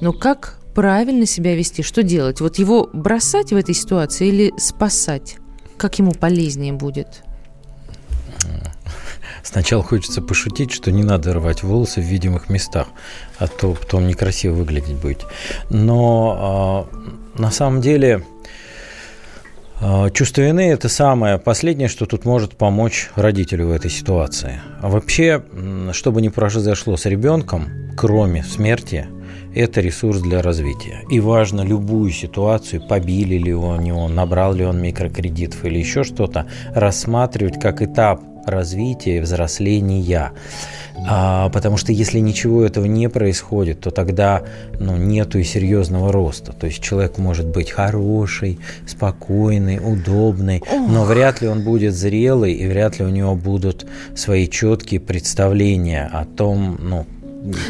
[0.00, 1.82] Но как правильно себя вести?
[1.82, 2.40] Что делать?
[2.40, 5.38] Вот его бросать в этой ситуации или спасать?
[5.76, 7.22] Как ему полезнее будет?
[9.42, 12.88] Сначала хочется пошутить, что не надо рвать волосы в видимых местах,
[13.38, 15.24] а то потом некрасиво выглядеть будет.
[15.70, 18.24] Но э, на самом деле
[20.12, 24.60] чувство вины– это самое последнее, что тут может помочь родителю в этой ситуации.
[24.80, 25.42] А вообще,
[25.92, 29.06] что бы ни произошло с ребенком, кроме смерти,
[29.54, 31.02] это ресурс для развития.
[31.10, 36.46] И важно любую ситуацию, побили ли он него, набрал ли он микрокредитов или еще что-то,
[36.74, 40.32] рассматривать как этап развития и взросления.
[41.08, 44.42] А, потому что если ничего этого не происходит, то тогда
[44.80, 46.52] ну, нету и серьезного роста.
[46.52, 50.88] То есть человек может быть хороший, спокойный, удобный, Ох.
[50.88, 56.08] но вряд ли он будет зрелый, и вряд ли у него будут свои четкие представления
[56.12, 57.06] о том, ну,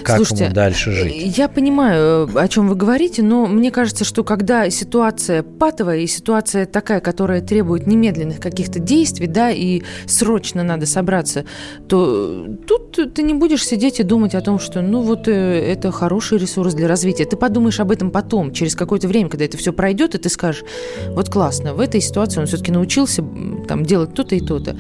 [0.03, 1.37] как Слушайте, ему дальше жить?
[1.37, 6.67] Я понимаю, о чем вы говорите, но мне кажется, что когда ситуация патовая и ситуация
[6.67, 11.45] такая, которая требует немедленных каких-то действий, да, и срочно надо собраться,
[11.89, 15.93] то тут ты не будешь сидеть и думать о том, что, ну, вот э, это
[15.93, 17.25] хороший ресурс для развития.
[17.25, 20.65] Ты подумаешь об этом потом, через какое-то время, когда это все пройдет, и ты скажешь,
[21.09, 23.25] вот классно, в этой ситуации он все-таки научился
[23.69, 24.77] там делать то-то и то-то.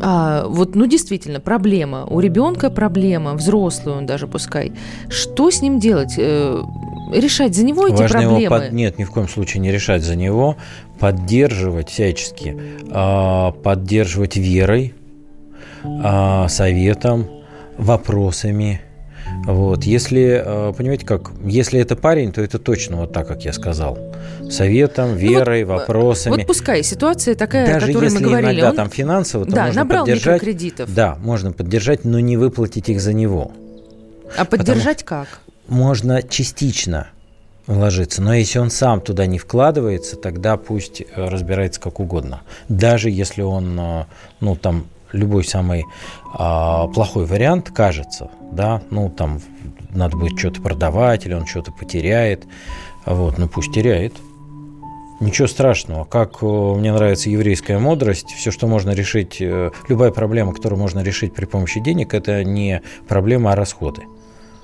[0.00, 2.04] А, вот, ну, действительно, проблема.
[2.04, 4.72] У ребенка проблема, взрослую он даже пускай.
[5.08, 6.14] Что с ним делать?
[6.18, 6.62] Э,
[7.12, 8.40] решать за него эти Важно проблемы?
[8.42, 8.72] Его под...
[8.72, 10.56] Нет, ни в коем случае не решать за него.
[10.98, 12.56] Поддерживать всячески.
[12.90, 14.94] А, поддерживать верой,
[15.84, 17.26] а, советом,
[17.78, 18.80] вопросами–
[19.46, 19.84] вот.
[19.84, 23.96] Если, э, понимаете, как, если это парень, то это точно вот так, как я сказал.
[24.50, 26.34] Советом, верой, ну, вот, вопросами.
[26.34, 28.50] Вот пускай ситуация такая, Даже о которой если мы говорили.
[28.52, 28.76] иногда он...
[28.76, 30.34] там финансово, то да, можно набрал поддержать.
[30.34, 30.94] микрокредитов.
[30.94, 33.52] Да, можно поддержать, но не выплатить их за него.
[34.36, 35.40] А поддержать Потому как?
[35.68, 37.08] Можно частично
[37.66, 38.22] вложиться.
[38.22, 42.42] Но если он сам туда не вкладывается, тогда пусть э, разбирается как угодно.
[42.68, 44.04] Даже если он, э,
[44.40, 45.84] ну, там, любой самый
[46.34, 49.40] а, плохой вариант кажется, да, ну там
[49.90, 52.46] надо будет что-то продавать или он что-то потеряет,
[53.04, 54.14] вот, ну пусть теряет.
[55.18, 56.04] Ничего страшного.
[56.04, 61.00] Как э, мне нравится еврейская мудрость, все, что можно решить, э, любая проблема, которую можно
[61.00, 64.02] решить при помощи денег, это не проблема, а расходы.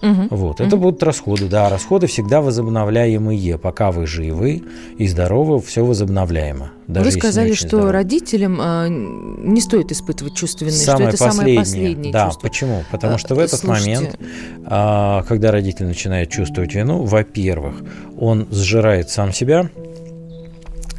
[0.03, 0.27] Угу.
[0.31, 0.61] Вот.
[0.61, 0.85] Это угу.
[0.85, 1.49] будут расходы.
[1.49, 3.57] Да, расходы всегда возобновляемые.
[3.57, 4.63] Пока вы живы
[4.99, 6.73] и здоровы, все возобновляемо.
[6.89, 7.93] Даже вы сказали, что здоровы.
[7.93, 11.39] родителям э, не стоит испытывать чувство вины, самое что это последнее.
[11.39, 12.49] самое последнее да, чувство.
[12.49, 12.85] Почему?
[12.91, 13.95] Потому что в этот Слушайте.
[13.95, 14.19] момент,
[14.67, 17.77] э, когда родитель начинает чувствовать вину, во-первых,
[18.19, 19.71] он сжирает сам себя,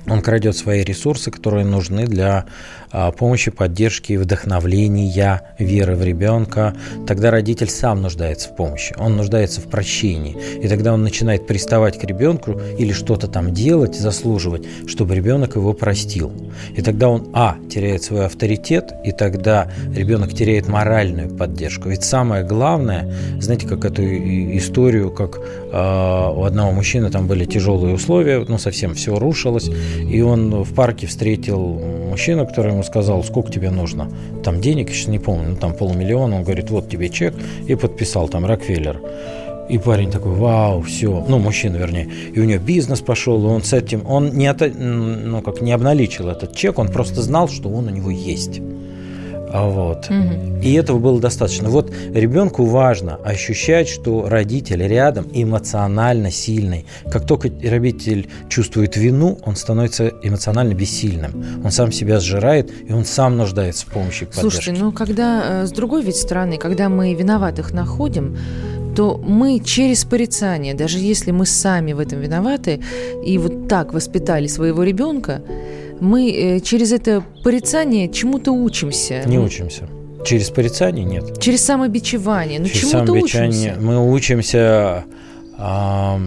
[0.07, 2.45] он крадет свои ресурсы, которые нужны для а,
[3.17, 6.75] помощи, поддержки вдохновления, веры в ребенка.
[7.07, 10.37] Тогда родитель сам нуждается в помощи, он нуждается в прощении.
[10.61, 15.73] И тогда он начинает приставать к ребенку или что-то там делать, заслуживать, чтобы ребенок его
[15.73, 16.31] простил.
[16.75, 21.89] И тогда он, а, теряет свой авторитет, и тогда ребенок теряет моральную поддержку.
[21.89, 27.95] Ведь самое главное, знаете, как эту историю, как э, у одного мужчины там были тяжелые
[27.95, 31.81] условия, ну совсем все рушилось, и он в парке встретил
[32.13, 34.07] мужчину, который ему сказал, сколько тебе нужно.
[34.43, 36.37] Там денег, я сейчас не помню, ну там полмиллиона.
[36.37, 37.33] Он говорит, вот тебе чек.
[37.67, 39.01] И подписал там Рокфеллер.
[39.69, 43.63] И парень такой, вау, все, ну, мужчина, вернее, и у него бизнес пошел, и он
[43.63, 47.69] с этим, он не, это, ну, как не обналичил этот чек, он просто знал, что
[47.69, 48.61] он у него есть.
[49.53, 50.09] А вот.
[50.09, 50.61] Угу.
[50.63, 51.69] И этого было достаточно.
[51.69, 56.87] Вот ребенку важно ощущать, что родитель рядом эмоционально сильный.
[57.11, 61.61] Как только родитель чувствует вину, он становится эмоционально бессильным.
[61.63, 64.41] Он сам себя сжирает, и он сам нуждается в помощи, поддержке.
[64.41, 68.35] Слушайте, ну когда э, с другой ведь стороны, когда мы виноватых находим,
[68.95, 72.79] то мы через порицание, даже если мы сами в этом виноваты,
[73.23, 75.41] и вот так воспитали своего ребенка,
[75.99, 79.23] мы э, через это порицание чему-то учимся.
[79.25, 79.87] Не учимся.
[80.25, 81.39] Через порицание нет.
[81.39, 82.59] Через самобичевание.
[82.59, 83.75] Ну, через чему-то учимся.
[83.79, 85.03] Мы учимся
[85.57, 86.17] э,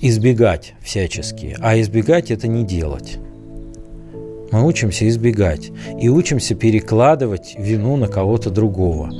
[0.00, 1.56] избегать всячески.
[1.60, 3.18] А избегать это не делать.
[4.52, 5.70] Мы учимся избегать.
[6.00, 9.10] И учимся перекладывать вину на кого-то другого.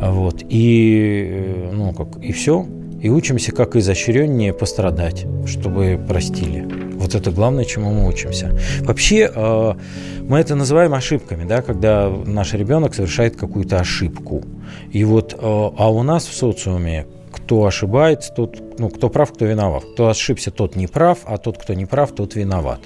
[0.00, 0.42] Вот.
[0.48, 2.66] И, э, ну, как, и все.
[3.00, 6.81] И учимся как изощреннее пострадать, чтобы простили.
[7.02, 8.56] Вот это главное, чему мы учимся.
[8.82, 9.74] Вообще, э,
[10.20, 14.44] мы это называем ошибками, да, когда наш ребенок совершает какую-то ошибку.
[14.92, 19.46] И вот, э, а у нас в социуме кто ошибается, тот, ну, кто прав, кто
[19.46, 19.84] виноват.
[19.94, 22.80] Кто ошибся, тот не прав, а тот, кто не прав, тот виноват.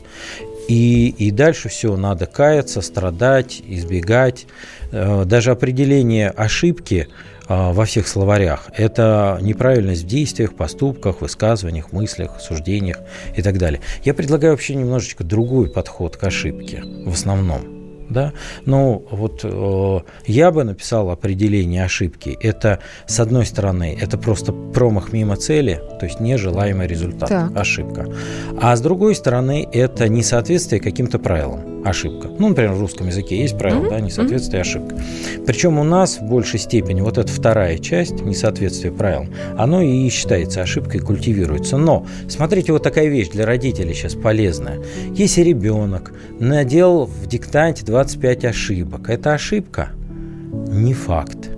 [0.69, 4.47] И, и дальше все, надо каяться, страдать, избегать.
[4.93, 7.09] Э, даже определение ошибки
[7.49, 12.99] во всех словарях– это неправильность в действиях, поступках, высказываниях, мыслях, суждениях
[13.37, 13.81] и так далее.
[14.05, 17.61] Я предлагаю вообще немножечко другой подход к ошибке в основном–
[18.09, 18.33] да?
[18.65, 22.37] Ну, вот э, я бы написал определение ошибки.
[22.41, 27.57] Это, с одной стороны, это просто промах мимо цели, то есть нежелаемый результат, так.
[27.57, 28.07] ошибка.
[28.61, 32.29] А с другой стороны, это несоответствие каким-то правилам ошибка.
[32.39, 33.91] Ну, например, в русском языке есть правило, mm-hmm.
[33.91, 34.97] да, несоответствие, ошибка.
[35.47, 40.63] Причем у нас в большей степени вот эта вторая часть, несоответствие правилам, оно и считается
[40.63, 41.77] ошибкой, культивируется.
[41.77, 44.83] Но, смотрите, вот такая вещь для родителей сейчас полезная.
[45.15, 49.91] Если ребенок надел в диктанте 25 ошибок, это ошибка?
[50.69, 51.51] Не факт.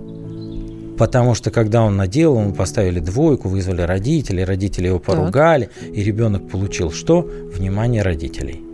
[0.97, 5.95] Потому что когда он надел, ему поставили двойку, вызвали родителей, родители его поругали, так.
[5.95, 7.21] и ребенок получил что?
[7.21, 8.68] Внимание родителей.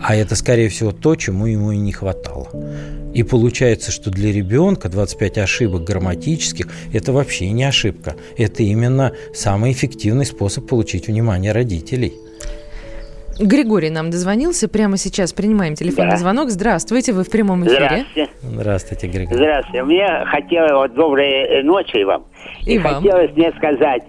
[0.00, 2.48] А это, скорее всего, то, чему ему и не хватало.
[3.14, 8.14] И получается, что для ребенка 25 ошибок грамматических– это вообще не ошибка.
[8.36, 12.12] Это именно самый эффективный способ получить внимание родителей.
[13.38, 14.68] Григорий нам дозвонился.
[14.68, 16.16] Прямо сейчас принимаем телефонный да.
[16.16, 16.50] звонок.
[16.50, 17.86] Здравствуйте, вы в прямом эфире.
[17.86, 18.30] Здравствуйте.
[18.42, 19.36] Здравствуйте, Григорий.
[19.36, 19.82] Здравствуйте.
[19.82, 22.24] Мне хотелось, вот доброй ночи вам.
[22.64, 22.94] И, и вам.
[22.94, 24.02] хотелось мне сказать,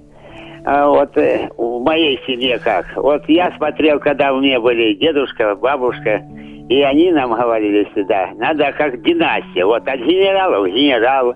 [0.67, 2.85] вот э, в моей семье как.
[2.97, 6.21] Вот я смотрел, когда у меня были дедушка, бабушка,
[6.67, 11.35] и они нам говорили всегда, надо как династия, вот от генералов генерал,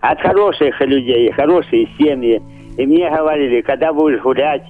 [0.00, 2.42] от хороших людей, хорошие семьи.
[2.76, 4.64] И мне говорили, когда будешь гулять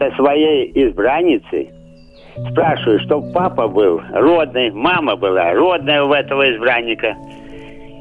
[0.00, 1.70] со своей избранницей,
[2.50, 7.14] спрашиваю, чтобы папа был родный, мама была родная у этого избранника.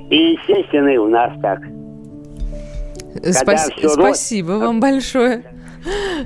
[0.10, 1.60] И, естественно, и у нас так–
[3.32, 3.70] Спас...
[3.88, 4.62] Спасибо род...
[4.62, 5.44] вам большое.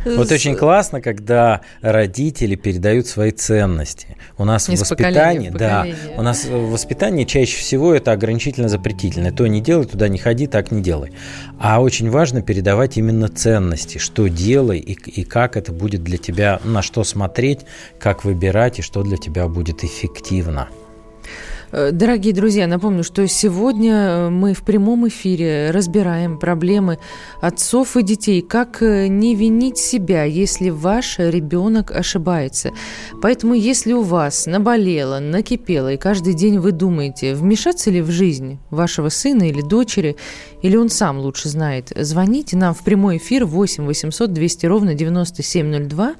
[0.05, 4.17] Вот очень классно, когда родители передают свои ценности.
[4.37, 5.85] У нас Из в воспитании, да,
[6.17, 9.31] у нас в воспитании чаще всего это ограничительно-запретительное.
[9.31, 11.11] То не делай, туда не ходи, так не делай.
[11.59, 16.59] А очень важно передавать именно ценности, что делай и, и как это будет для тебя,
[16.63, 17.61] на что смотреть,
[17.99, 20.69] как выбирать и что для тебя будет эффективно.
[21.71, 26.97] Э, дорогие друзья, напомню, что сегодня э, мы в прямом эфире разбираем проблемы
[27.41, 32.71] отцов и детей, как э, не винить себя, если ваш ребенок ошибается.
[33.21, 38.57] Поэтому, если у вас наболело, накипело, и каждый день вы думаете, вмешаться ли в жизнь
[38.71, 40.15] вашего сына или дочери,
[40.63, 46.15] или он сам лучше знает, звоните нам в прямой эфир 8 800 200 ровно 9702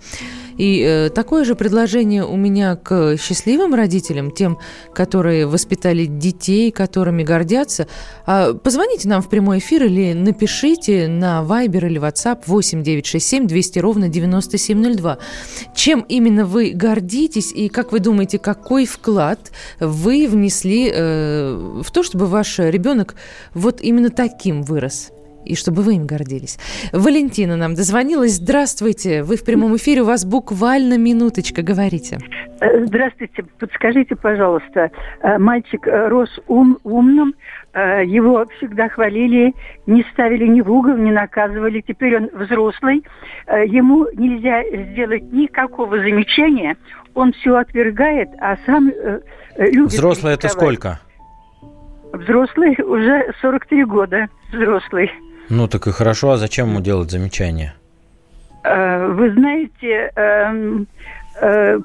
[0.59, 4.59] и э, такое же предложение у меня к счастливым родителям, тем,
[4.93, 7.87] которые воспитали детей, которыми гордятся.
[8.25, 13.79] А, позвоните нам в прямой эфир или напишите на Viber или WhatsApp 8 967 200
[13.79, 15.17] ровно 9702.
[15.73, 22.03] Чем именно вы гордитесь и, как вы думаете, какой вклад вы внесли э, в то,
[22.03, 23.15] чтобы ваш ребенок
[23.53, 25.11] вот именно таким вырос?
[25.49, 26.57] И чтобы вы им гордились.
[26.93, 28.33] Валентина нам дозвонилась.
[28.33, 32.19] Здравствуйте, вы в прямом эфире, у вас буквально минуточка, говорите.
[32.61, 37.33] Э, здравствуйте, подскажите, пожалуйста, э, мальчик э, рос ум, умным,
[37.73, 39.53] его всегда хвалили,
[39.85, 41.83] не ставили ни в угол, не наказывали.
[41.87, 43.05] Теперь он взрослый,
[43.47, 46.77] ему нельзя сделать никакого замечания,
[47.13, 48.91] он все отвергает, а сам
[49.55, 49.91] любит...
[49.91, 50.99] Взрослый это сколько?
[52.11, 55.11] Взрослый уже 43 года, взрослый.
[55.49, 57.73] Ну так и хорошо, а зачем ему делать замечания?
[58.63, 60.11] Э, вы знаете,
[61.41, 61.77] э,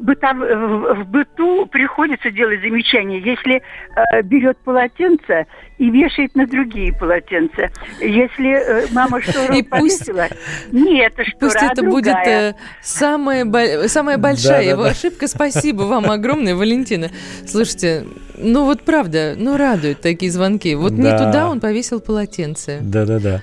[0.00, 3.62] бытов, в быту приходится делать замечания, если
[3.96, 5.46] э, берет полотенце
[5.78, 7.70] и вешает на другие полотенца.
[8.00, 12.52] Если мама штору и повесила, пусть, не это штора, Пусть это другая.
[12.52, 15.26] будет самая, самая большая да, его да, ошибка.
[15.26, 17.10] Спасибо вам огромное, Валентина.
[17.46, 18.04] Слушайте,
[18.36, 20.74] ну вот правда, ну радуют такие звонки.
[20.74, 21.02] Вот да.
[21.02, 22.78] не туда он повесил полотенце.
[22.80, 23.42] Да-да-да.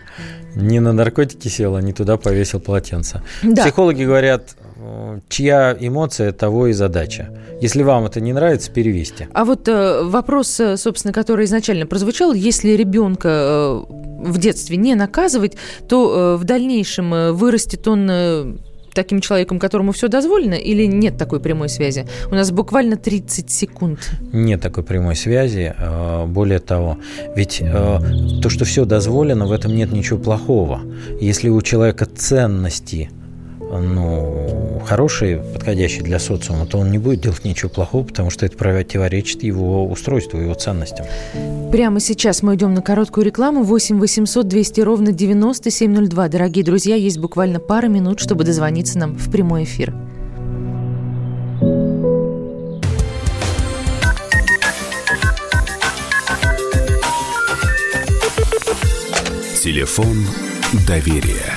[0.55, 3.22] Не на наркотики сел, а не туда повесил полотенце.
[3.43, 3.63] Да.
[3.63, 4.55] Психологи говорят,
[5.30, 7.30] чья эмоция, того и задача.
[7.61, 9.28] Если вам это не нравится, перевести.
[9.34, 13.84] А вот э, вопрос, э, собственно, который изначально прозвучал, если ребенка э,
[14.19, 15.57] в детстве не наказывать,
[15.88, 18.55] то э, в дальнейшем э, вырастет он э,
[18.97, 22.07] таким человеком, которому все дозволено, или нет такой прямой связи?
[22.32, 24.11] У нас буквально 30 секунд.
[24.34, 25.73] Нет такой прямой связи.
[25.78, 26.97] Э, более того,
[27.36, 27.99] ведь э,
[28.41, 30.82] то, что все дозволено, в этом нет ничего плохого.
[31.21, 33.09] Если у человека ценности
[33.72, 38.57] ну, хороший, подходящий для социума, то он не будет делать ничего плохого, потому что это
[38.57, 41.05] противоречит его устройству, его ценностям.
[41.72, 43.63] Прямо сейчас мы идем на короткую рекламу.
[43.63, 46.30] 8 800 200 ровно 9702.
[46.30, 49.93] Дорогие друзья, есть буквально пара минут, чтобы дозвониться нам в прямой эфир.
[59.61, 60.26] Телефон
[60.88, 61.57] доверия.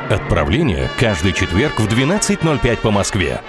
[0.11, 3.39] Отправление каждый четверг в 12.05 по Москве.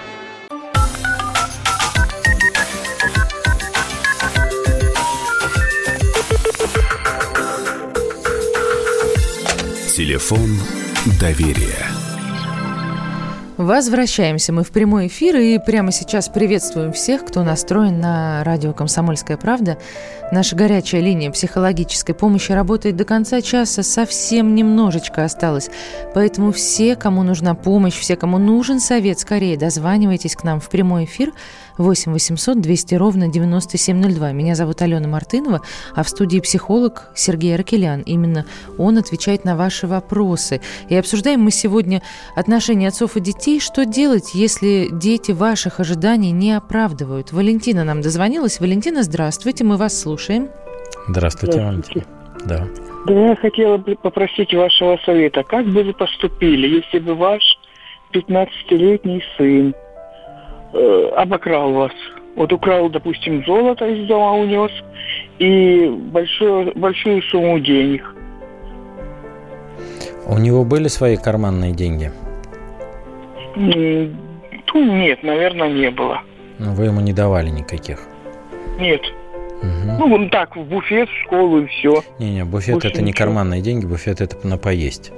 [9.93, 10.51] Телефон
[11.19, 11.85] доверия.
[13.57, 19.35] Возвращаемся мы в прямой эфир и прямо сейчас приветствуем всех, кто настроен на радио «Комсомольская
[19.35, 19.77] правда».
[20.33, 25.69] Наша горячая линия психологической помощи работает до конца часа, совсем немножечко осталось.
[26.15, 31.05] Поэтому все, кому нужна помощь, все, кому нужен совет, скорее дозванивайтесь к нам в прямой
[31.05, 31.33] эфир–
[31.77, 34.31] 8 800 200 ровно 9702.
[34.31, 35.61] Меня зовут Алена Мартынова,
[35.95, 38.01] а в студии психолог Сергей Аркелян.
[38.01, 38.45] Именно
[38.77, 40.61] он отвечает на ваши вопросы.
[40.89, 42.01] И обсуждаем мы сегодня
[42.35, 43.59] отношения отцов и детей.
[43.59, 47.31] Что делать, если дети ваших ожиданий не оправдывают?
[47.31, 48.59] Валентина нам дозвонилась.
[48.59, 50.49] Валентина, здравствуйте, мы вас слушаем.
[51.07, 52.05] Здравствуйте, Валентина.
[52.45, 52.67] Да.
[53.05, 55.43] Да, я хотела бы попросить вашего совета.
[55.43, 57.41] Как бы вы поступили, если бы ваш
[58.13, 59.73] 15-летний сын
[60.73, 61.91] э, обокрал вас.
[62.35, 64.71] Вот украл, допустим, золото из дома унес
[65.39, 68.03] и большую, большую сумму денег.
[70.25, 72.11] У него были свои карманные деньги?
[73.55, 74.09] Ну,
[74.73, 76.21] нет, наверное, не было.
[76.57, 77.99] Но вы ему не давали никаких?
[78.79, 79.01] Нет.
[79.63, 79.97] Угу.
[79.99, 82.03] Ну, вон так, в буфет, в школу и все.
[82.19, 83.07] Не-не, буфет Больше это ничего.
[83.07, 85.11] не карманные деньги, буфет это на поесть.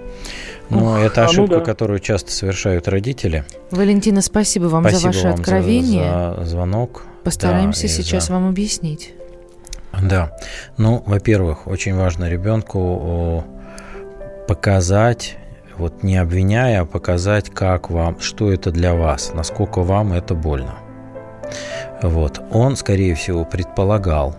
[0.69, 1.65] Но это ошибка, а ну да.
[1.65, 3.43] которую часто совершают родители.
[3.71, 6.03] Валентина, спасибо вам спасибо за ваше вам откровение.
[6.03, 7.05] За, за звонок.
[7.23, 8.33] Постараемся да, сейчас за...
[8.33, 9.13] вам объяснить.
[10.01, 10.31] Да.
[10.77, 13.45] Ну, во-первых, очень важно ребенку
[14.47, 15.37] показать,
[15.77, 20.75] вот не обвиняя, а показать, как вам, что это для вас, насколько вам это больно.
[22.01, 22.41] Вот.
[22.51, 24.35] Он, скорее всего, предполагал,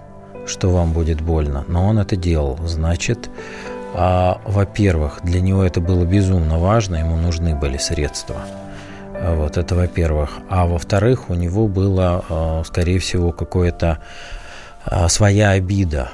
[0.47, 2.59] что вам будет больно, но он это делал.
[2.65, 3.31] Значит,
[3.95, 8.37] а, во-первых, для него это было безумно важно, ему нужны были средства.
[9.19, 10.39] А, вот это во-первых.
[10.49, 13.99] А во-вторых, у него было, а, скорее всего, какое-то
[14.85, 16.11] а, своя обида.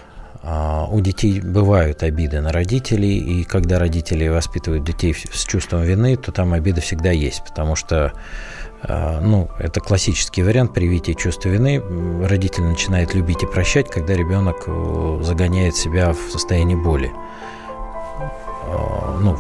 [0.91, 6.33] У детей бывают обиды на родителей, и когда родители воспитывают детей с чувством вины, то
[6.33, 8.13] там обида всегда есть, потому что
[8.89, 11.83] ну, это классический вариант привития чувства вины.
[12.27, 17.13] Родитель начинает любить и прощать, когда ребенок э, загоняет себя в состояние боли.
[18.67, 19.39] Э, ну,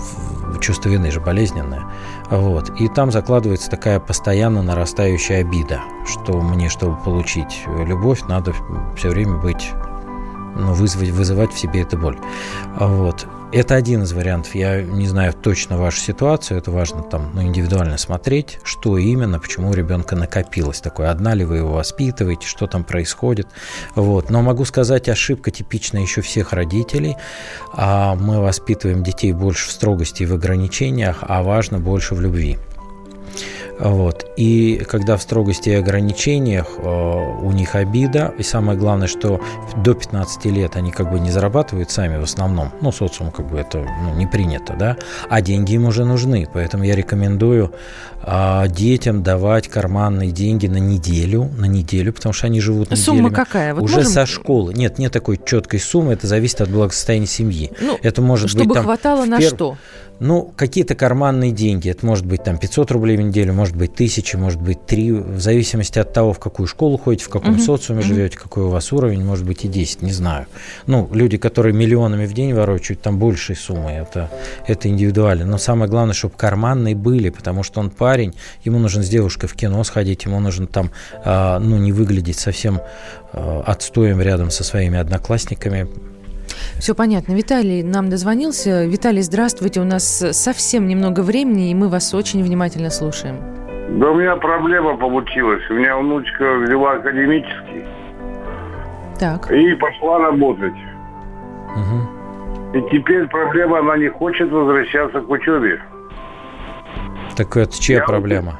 [0.60, 1.82] чувство вины же болезненное.
[2.30, 2.70] Вот.
[2.80, 8.54] И там закладывается такая постоянно нарастающая обида, что мне, чтобы получить любовь, надо
[8.96, 9.70] все время быть,
[10.56, 12.18] ну, вызвать, вызывать в себе эту боль.
[12.78, 13.26] Вот.
[13.52, 14.54] Это один из вариантов.
[14.54, 16.56] Я не знаю точно вашу ситуацию.
[16.56, 21.10] Это важно там ну, индивидуально смотреть, что именно, почему у ребенка накопилось такое.
[21.10, 23.48] Одна ли вы его воспитываете, что там происходит.
[23.94, 24.30] Вот.
[24.30, 27.18] Но могу сказать, ошибка типичная еще всех родителей.
[27.74, 32.58] А мы воспитываем детей больше в строгости и в ограничениях, а важно больше в любви.
[33.78, 34.26] Вот.
[34.36, 39.40] И когда в строгости и ограничениях э, у них обида, и самое главное, что
[39.76, 43.58] до 15 лет они как бы не зарабатывают сами в основном, ну, социум как бы
[43.58, 44.96] это ну, не принято, да,
[45.28, 47.72] а деньги им уже нужны, поэтому я рекомендую
[48.22, 53.04] э, детям давать карманные деньги на неделю, на неделю, потому что они живут неделями.
[53.04, 53.74] Сумма какая?
[53.74, 54.12] Вот уже можем...
[54.12, 54.74] со школы.
[54.74, 57.72] Нет, нет такой четкой суммы, это зависит от благосостояния семьи.
[57.80, 59.48] Ну, это может чтобы быть там, хватало на пер...
[59.48, 59.76] что?
[60.22, 61.90] Ну, какие-то карманные деньги.
[61.90, 65.38] Это может быть там 500 рублей в неделю, может быть тысяча, может быть три, в
[65.38, 67.64] зависимости от того, в какую школу ходите, в каком uh-huh.
[67.64, 70.46] социуме живете, какой у вас уровень, может быть и 10, не знаю.
[70.88, 74.28] Ну, люди, которые миллионами в день ворочают, там большие суммы, это,
[74.66, 75.44] это индивидуально.
[75.44, 78.34] Но самое главное, чтобы карманные были, потому что он парень,
[78.64, 80.90] ему нужно с девушкой в кино сходить, ему нужно там,
[81.24, 82.80] э, ну, не выглядеть совсем
[83.32, 85.86] э, отстоем рядом со своими одноклассниками,
[86.78, 87.32] Все понятно.
[87.32, 88.84] Виталий нам дозвонился.
[88.84, 89.80] Виталий, здравствуйте.
[89.80, 93.36] У нас совсем немного времени, и мы вас очень внимательно слушаем.
[93.98, 95.62] Да у меня проблема получилась.
[95.70, 97.84] У меня внучка взяла академический.
[99.18, 99.50] Так.
[99.50, 100.74] И пошла работать.
[101.76, 102.78] Угу.
[102.78, 105.80] И теперь проблема, она не хочет возвращаться к учебе.
[107.36, 108.04] Так это чья Я...
[108.04, 108.58] проблема?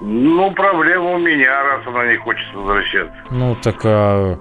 [0.00, 3.14] Ну, проблема у меня, раз она не хочет возвращаться.
[3.30, 4.38] Ну, так, а...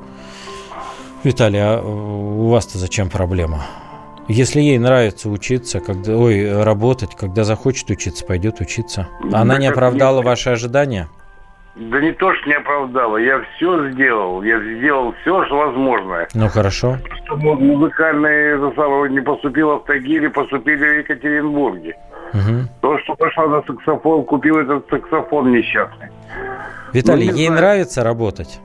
[1.24, 3.62] Виталий, а у вас-то зачем проблема?
[4.30, 9.08] Если ей нравится учиться, когда, ой, работать, когда захочет учиться, пойдет учиться.
[9.34, 10.26] Она да не оправдала нет.
[10.26, 11.08] ваши ожидания?
[11.76, 13.18] Да не то, что не оправдала.
[13.18, 14.44] Я все сделал.
[14.44, 16.28] Я сделал все, что возможное.
[16.34, 16.98] Ну, хорошо.
[17.26, 18.58] Чтобы музыкальные
[19.10, 21.98] не поступила в Тагиле, поступили в Екатеринбурге.
[22.34, 22.70] Угу.
[22.82, 26.10] То, что пошла на саксофон, купил этот саксофон несчастный.
[26.94, 27.62] Виталий, ну, ей знаю.
[27.62, 28.60] нравится работать?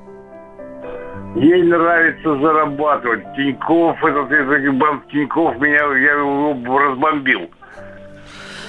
[1.35, 3.25] Ей нравится зарабатывать.
[3.35, 7.51] Тиньков, этот, этот банк Тиньков меня я его разбомбил.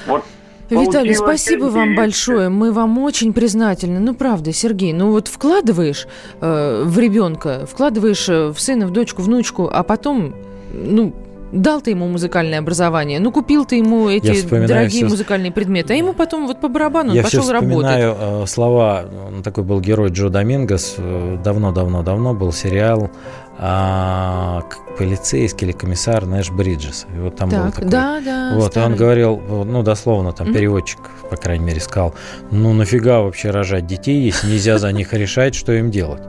[0.07, 0.23] Вот
[0.69, 2.49] Виталий, спасибо вам большое.
[2.49, 3.99] Мы вам очень признательны.
[3.99, 6.07] Ну, правда, Сергей, ну вот вкладываешь
[6.41, 10.33] э, в ребенка, вкладываешь э, в сына, в дочку, внучку, а потом,
[10.73, 11.13] ну,
[11.55, 15.05] дал ты ему музыкальное образование, ну купил ты ему эти дорогие все...
[15.05, 18.43] музыкальные предметы, а ему потом вот по барабану он Я пошел все вспоминаю работать.
[18.43, 23.09] Э, слова, он такой был герой Джо Домингос, э, давно-давно-давно был сериал
[23.57, 24.63] а,
[24.97, 27.07] полицейский или комиссар Нэш Бриджес.
[27.15, 27.89] И вот там так, был такой.
[27.89, 28.51] Да, да.
[28.55, 28.89] Вот, старый.
[28.89, 30.53] и он говорил, ну, дословно, там, mm-hmm.
[30.53, 30.99] переводчик,
[31.29, 32.13] по крайней мере, сказал,
[32.51, 36.21] ну, нафига вообще рожать детей, если нельзя за них решать, что им делать?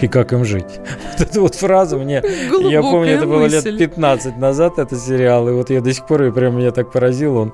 [0.00, 0.80] И как им жить.
[1.18, 3.70] Вот эта вот фраза мне, Глубокая я помню, это было мысль.
[3.70, 6.92] лет 15 назад, это сериал, и вот я до сих пор, и прям меня так
[6.92, 7.52] поразил он.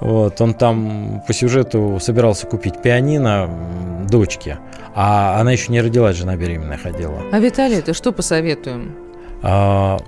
[0.00, 3.50] Вот, он там по сюжету собирался купить пианино
[4.08, 4.58] дочке,
[4.94, 7.20] а она еще не родилась, жена беременная ходила.
[7.32, 8.94] А Виталий, ты что посоветуем?
[9.42, 9.98] А,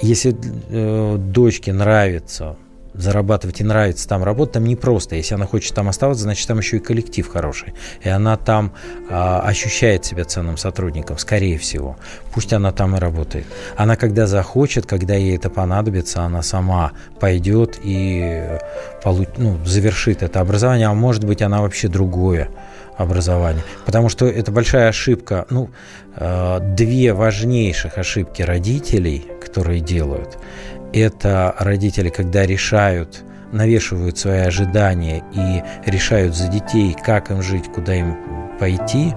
[0.00, 0.36] если
[0.70, 2.56] э, дочке нравится
[2.98, 5.16] зарабатывать и нравится там работать, там непросто.
[5.16, 7.74] Если она хочет там оставаться, значит, там еще и коллектив хороший.
[8.02, 8.72] И она там
[9.10, 11.96] а, ощущает себя ценным сотрудником, скорее всего.
[12.34, 13.46] Пусть она там и работает.
[13.76, 18.58] Она когда захочет, когда ей это понадобится, она сама пойдет и
[19.02, 22.48] получ, ну, завершит это образование, а может быть, она вообще другое
[22.96, 23.62] образование.
[23.86, 25.46] Потому что это большая ошибка.
[25.50, 25.70] Ну,
[26.16, 30.36] э, две важнейших ошибки родителей, которые делают–
[30.92, 37.94] это родители, когда решают, навешивают свои ожидания и решают за детей, как им жить, куда
[37.94, 38.16] им
[38.58, 39.14] пойти,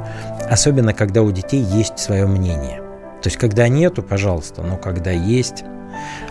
[0.50, 2.78] особенно когда у детей есть свое мнение.
[3.22, 5.64] То есть, когда нету, пожалуйста, но когда есть.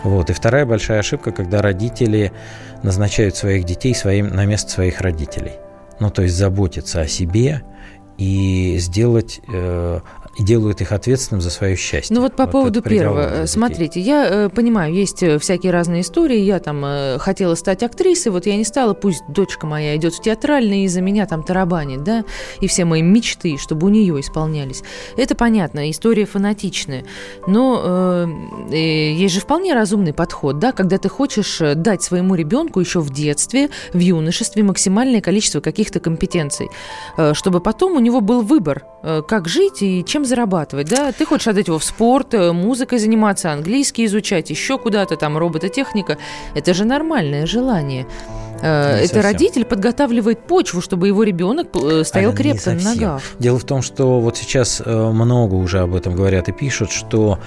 [0.03, 0.29] Вот.
[0.29, 2.31] И вторая большая ошибка, когда родители
[2.83, 5.53] назначают своих детей своим, на место своих родителей.
[5.99, 7.61] Ну, то есть заботиться о себе
[8.17, 9.99] и сделать э,
[10.37, 12.15] и делают их ответственным за свое счастье.
[12.15, 16.39] Ну вот по вот поводу первого, смотрите, я э, понимаю, есть э, всякие разные истории,
[16.39, 20.21] я там э, хотела стать актрисой, вот я не стала, пусть дочка моя идет в
[20.21, 22.23] театральный, и за меня там тарабанит, да,
[22.61, 24.83] и все мои мечты, чтобы у нее исполнялись.
[25.17, 27.03] Это понятно, история фанатичная,
[27.47, 28.27] но э,
[28.71, 33.01] э, есть же вполне разумный подход, да, когда ты хочешь э, дать своему ребенку еще
[33.01, 36.69] в детстве, в юношестве максимальное количество каких-то компетенций,
[37.33, 38.83] чтобы потом у него был выбор,
[39.27, 41.11] как жить и чем чем зарабатывать, да?
[41.11, 46.17] Ты хочешь отдать его в спорт, э, музыкой заниматься, английский изучать, еще куда-то там, робототехника.
[46.55, 48.05] Это же нормальное желание.
[48.61, 49.23] Э, не Это совсем.
[49.23, 53.21] родитель подготавливает почву, чтобы его ребенок э, стоял а, крепко на ногах.
[53.39, 57.39] Дело в том, что вот сейчас много уже об этом говорят и пишут, что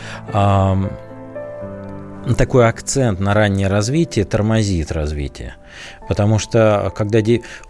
[2.39, 5.55] такой акцент на раннее развитие тормозит развитие.
[6.09, 7.21] Потому что, когда,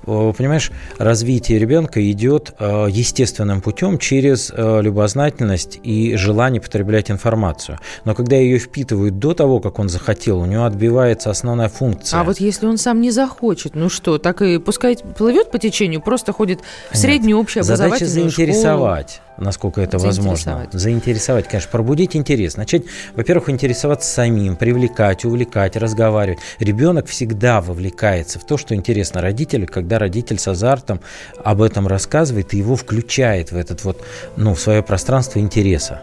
[0.04, 7.78] понимаешь, развитие ребенка идет э, естественным путем через э, любознательность и желание потреблять информацию.
[8.04, 12.20] Но когда ее впитывают до того, как он захотел, у него отбивается основная функция.
[12.20, 16.00] А вот если он сам не захочет, ну что, так и пускай плывет по течению,
[16.00, 19.10] просто ходит в среднюю общеобразовательную Задача заинтересовать.
[19.10, 20.68] Школу насколько это возможно.
[20.72, 22.56] Заинтересовать, конечно, пробудить интерес.
[22.56, 22.84] Начать,
[23.14, 26.38] во-первых, интересоваться самим, привлекать, увлекать, разговаривать.
[26.58, 27.60] Ребенок всегда
[27.94, 31.00] вовлекается в то, что интересно родителю, когда родитель с азартом
[31.44, 34.02] об этом рассказывает и его включает в этот вот,
[34.36, 36.02] ну, в свое пространство интереса.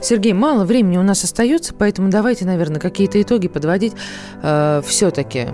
[0.00, 3.94] Сергей, мало времени у нас остается, поэтому давайте, наверное, какие-то итоги подводить.
[4.42, 5.48] Э, все-таки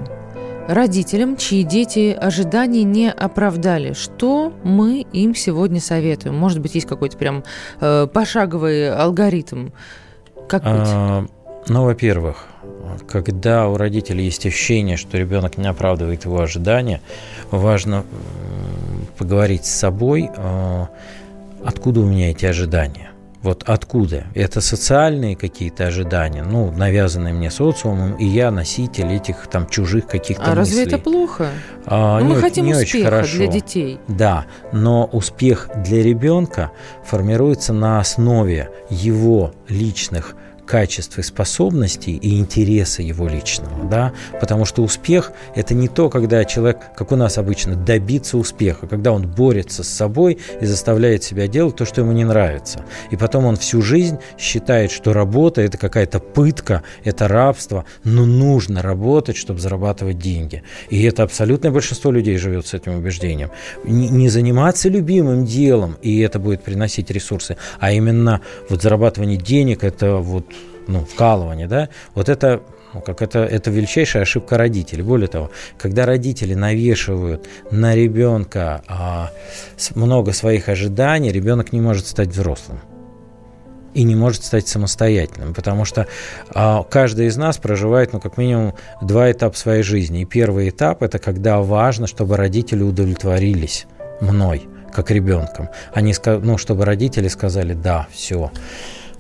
[0.69, 3.95] родителям, чьи дети ожиданий не оправдали.
[3.95, 6.37] Что мы им сегодня советуем?
[6.37, 7.43] Может быть, есть какой-то прям
[7.81, 9.71] э, пошаговый алгоритм?
[10.47, 11.31] Как быть?
[11.69, 12.47] А, ну, во-первых,
[13.09, 17.01] когда у родителей есть ощущение, что ребенок не оправдывает его ожидания,
[17.51, 18.05] важно
[19.19, 20.87] поговорить с собой, э,
[21.65, 23.11] откуда у меня эти ожидания.
[23.43, 24.25] Вот откуда?
[24.35, 30.45] Это социальные какие-то ожидания, ну, навязанные мне социумом, и я носитель этих там чужих каких-то
[30.45, 30.59] А мыслей.
[30.79, 31.49] разве это плохо?
[31.85, 33.37] А, Ну, не мы очень- хотим не очень успеха хорошо.
[33.39, 33.99] для детей.
[34.07, 36.71] Да, но успех для ребенка
[37.05, 40.37] формируется на основе его личных
[40.73, 46.47] качеств и способностей и интереса его личного, да, потому что успех– это не то, когда
[46.47, 51.47] человек, как у нас обычно, добиться успеха, когда он борется с собой и заставляет себя
[51.47, 52.87] делать то, что ему не нравится.
[53.11, 58.81] И потом он всю жизнь считает, что работа– это какая-то пытка, это рабство, но нужно
[58.81, 60.63] работать, чтобы зарабатывать деньги.
[60.89, 63.51] И это абсолютное большинство людей живет с этим убеждением.
[63.85, 70.17] Не, заниматься любимым делом, и это будет приносить ресурсы, а именно вот зарабатывание денег– это
[70.17, 70.47] вот
[70.87, 72.63] ну, вкалывание, да, вот это
[72.95, 75.03] ну, как это, это величайшая ошибка родителей.
[75.03, 79.31] Более того, когда родители навешивают на ребенка а,
[79.95, 82.81] много своих ожиданий, ребенок не может стать взрослым
[83.95, 86.07] и не может стать самостоятельным, потому что
[86.55, 90.23] а, каждый из нас проживает, ну, как минимум, два этапа своей жизни.
[90.23, 93.87] И первый этап– это когда важно, чтобы родители удовлетворились
[94.21, 95.69] мной, как ребенком.
[95.93, 98.51] Они, ну, чтобы родители сказали «да, все».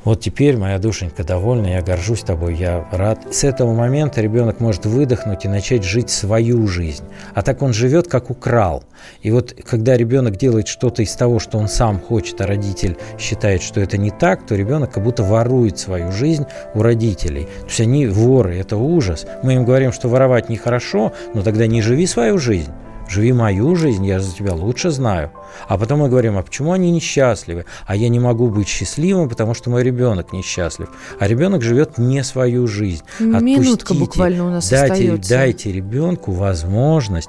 [0.04, 3.32] Вот теперь моя душенька довольна, я горжусь тобой, я рад.
[3.32, 7.04] С этого момента ребенок может выдохнуть и начать жить свою жизнь.
[7.34, 8.82] А так он живет, как украл.
[9.20, 13.62] И вот когда ребенок делает что-то из того, что он сам хочет, а родитель считает,
[13.62, 17.44] что это не так, то ребенок как будто ворует свою жизнь у родителей.
[17.60, 19.24] То есть они воры, это ужас.
[19.44, 22.72] Мы им говорим, что воровать нехорошо, но тогда не живи свою жизнь.
[23.12, 25.32] Живи мою жизнь, я за тебя лучше знаю.
[25.68, 27.66] А потом мы говорим, а почему они несчастливы?
[27.86, 30.88] А я не могу быть счастливым, потому что мой ребенок несчастлив.
[31.20, 33.04] А ребенок живет не свою жизнь.
[33.20, 35.28] Минутка Отпустите, буквально у нас дайте, остается.
[35.28, 37.28] дайте ребенку возможность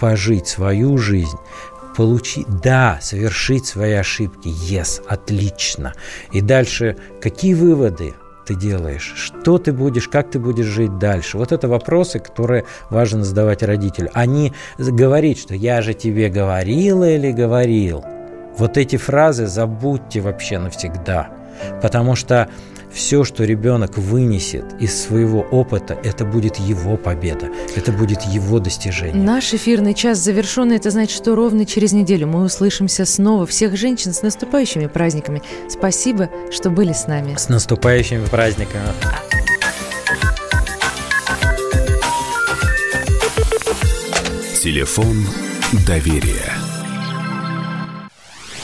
[0.00, 1.38] пожить свою жизнь
[1.94, 5.92] получить, да, совершить свои ошибки, yes, отлично.
[6.32, 11.38] И дальше какие выводы ты делаешь, что ты будешь, как ты будешь жить дальше.
[11.38, 14.10] Вот это вопросы, которые важно задавать родителю.
[14.12, 18.04] А не говорить, что я же тебе говорила или говорил.
[18.56, 21.30] Вот эти фразы забудьте вообще навсегда.
[21.80, 22.48] Потому что
[22.92, 29.22] все, что ребенок вынесет из своего опыта, это будет его победа, это будет его достижение.
[29.22, 33.46] Наш эфирный час завершен, и это значит, что ровно через неделю мы услышимся снова.
[33.46, 35.42] Всех женщин с наступающими праздниками.
[35.68, 37.34] Спасибо, что были с нами.
[37.36, 38.84] С наступающими праздниками.
[44.62, 45.26] Телефон
[45.86, 46.61] доверия.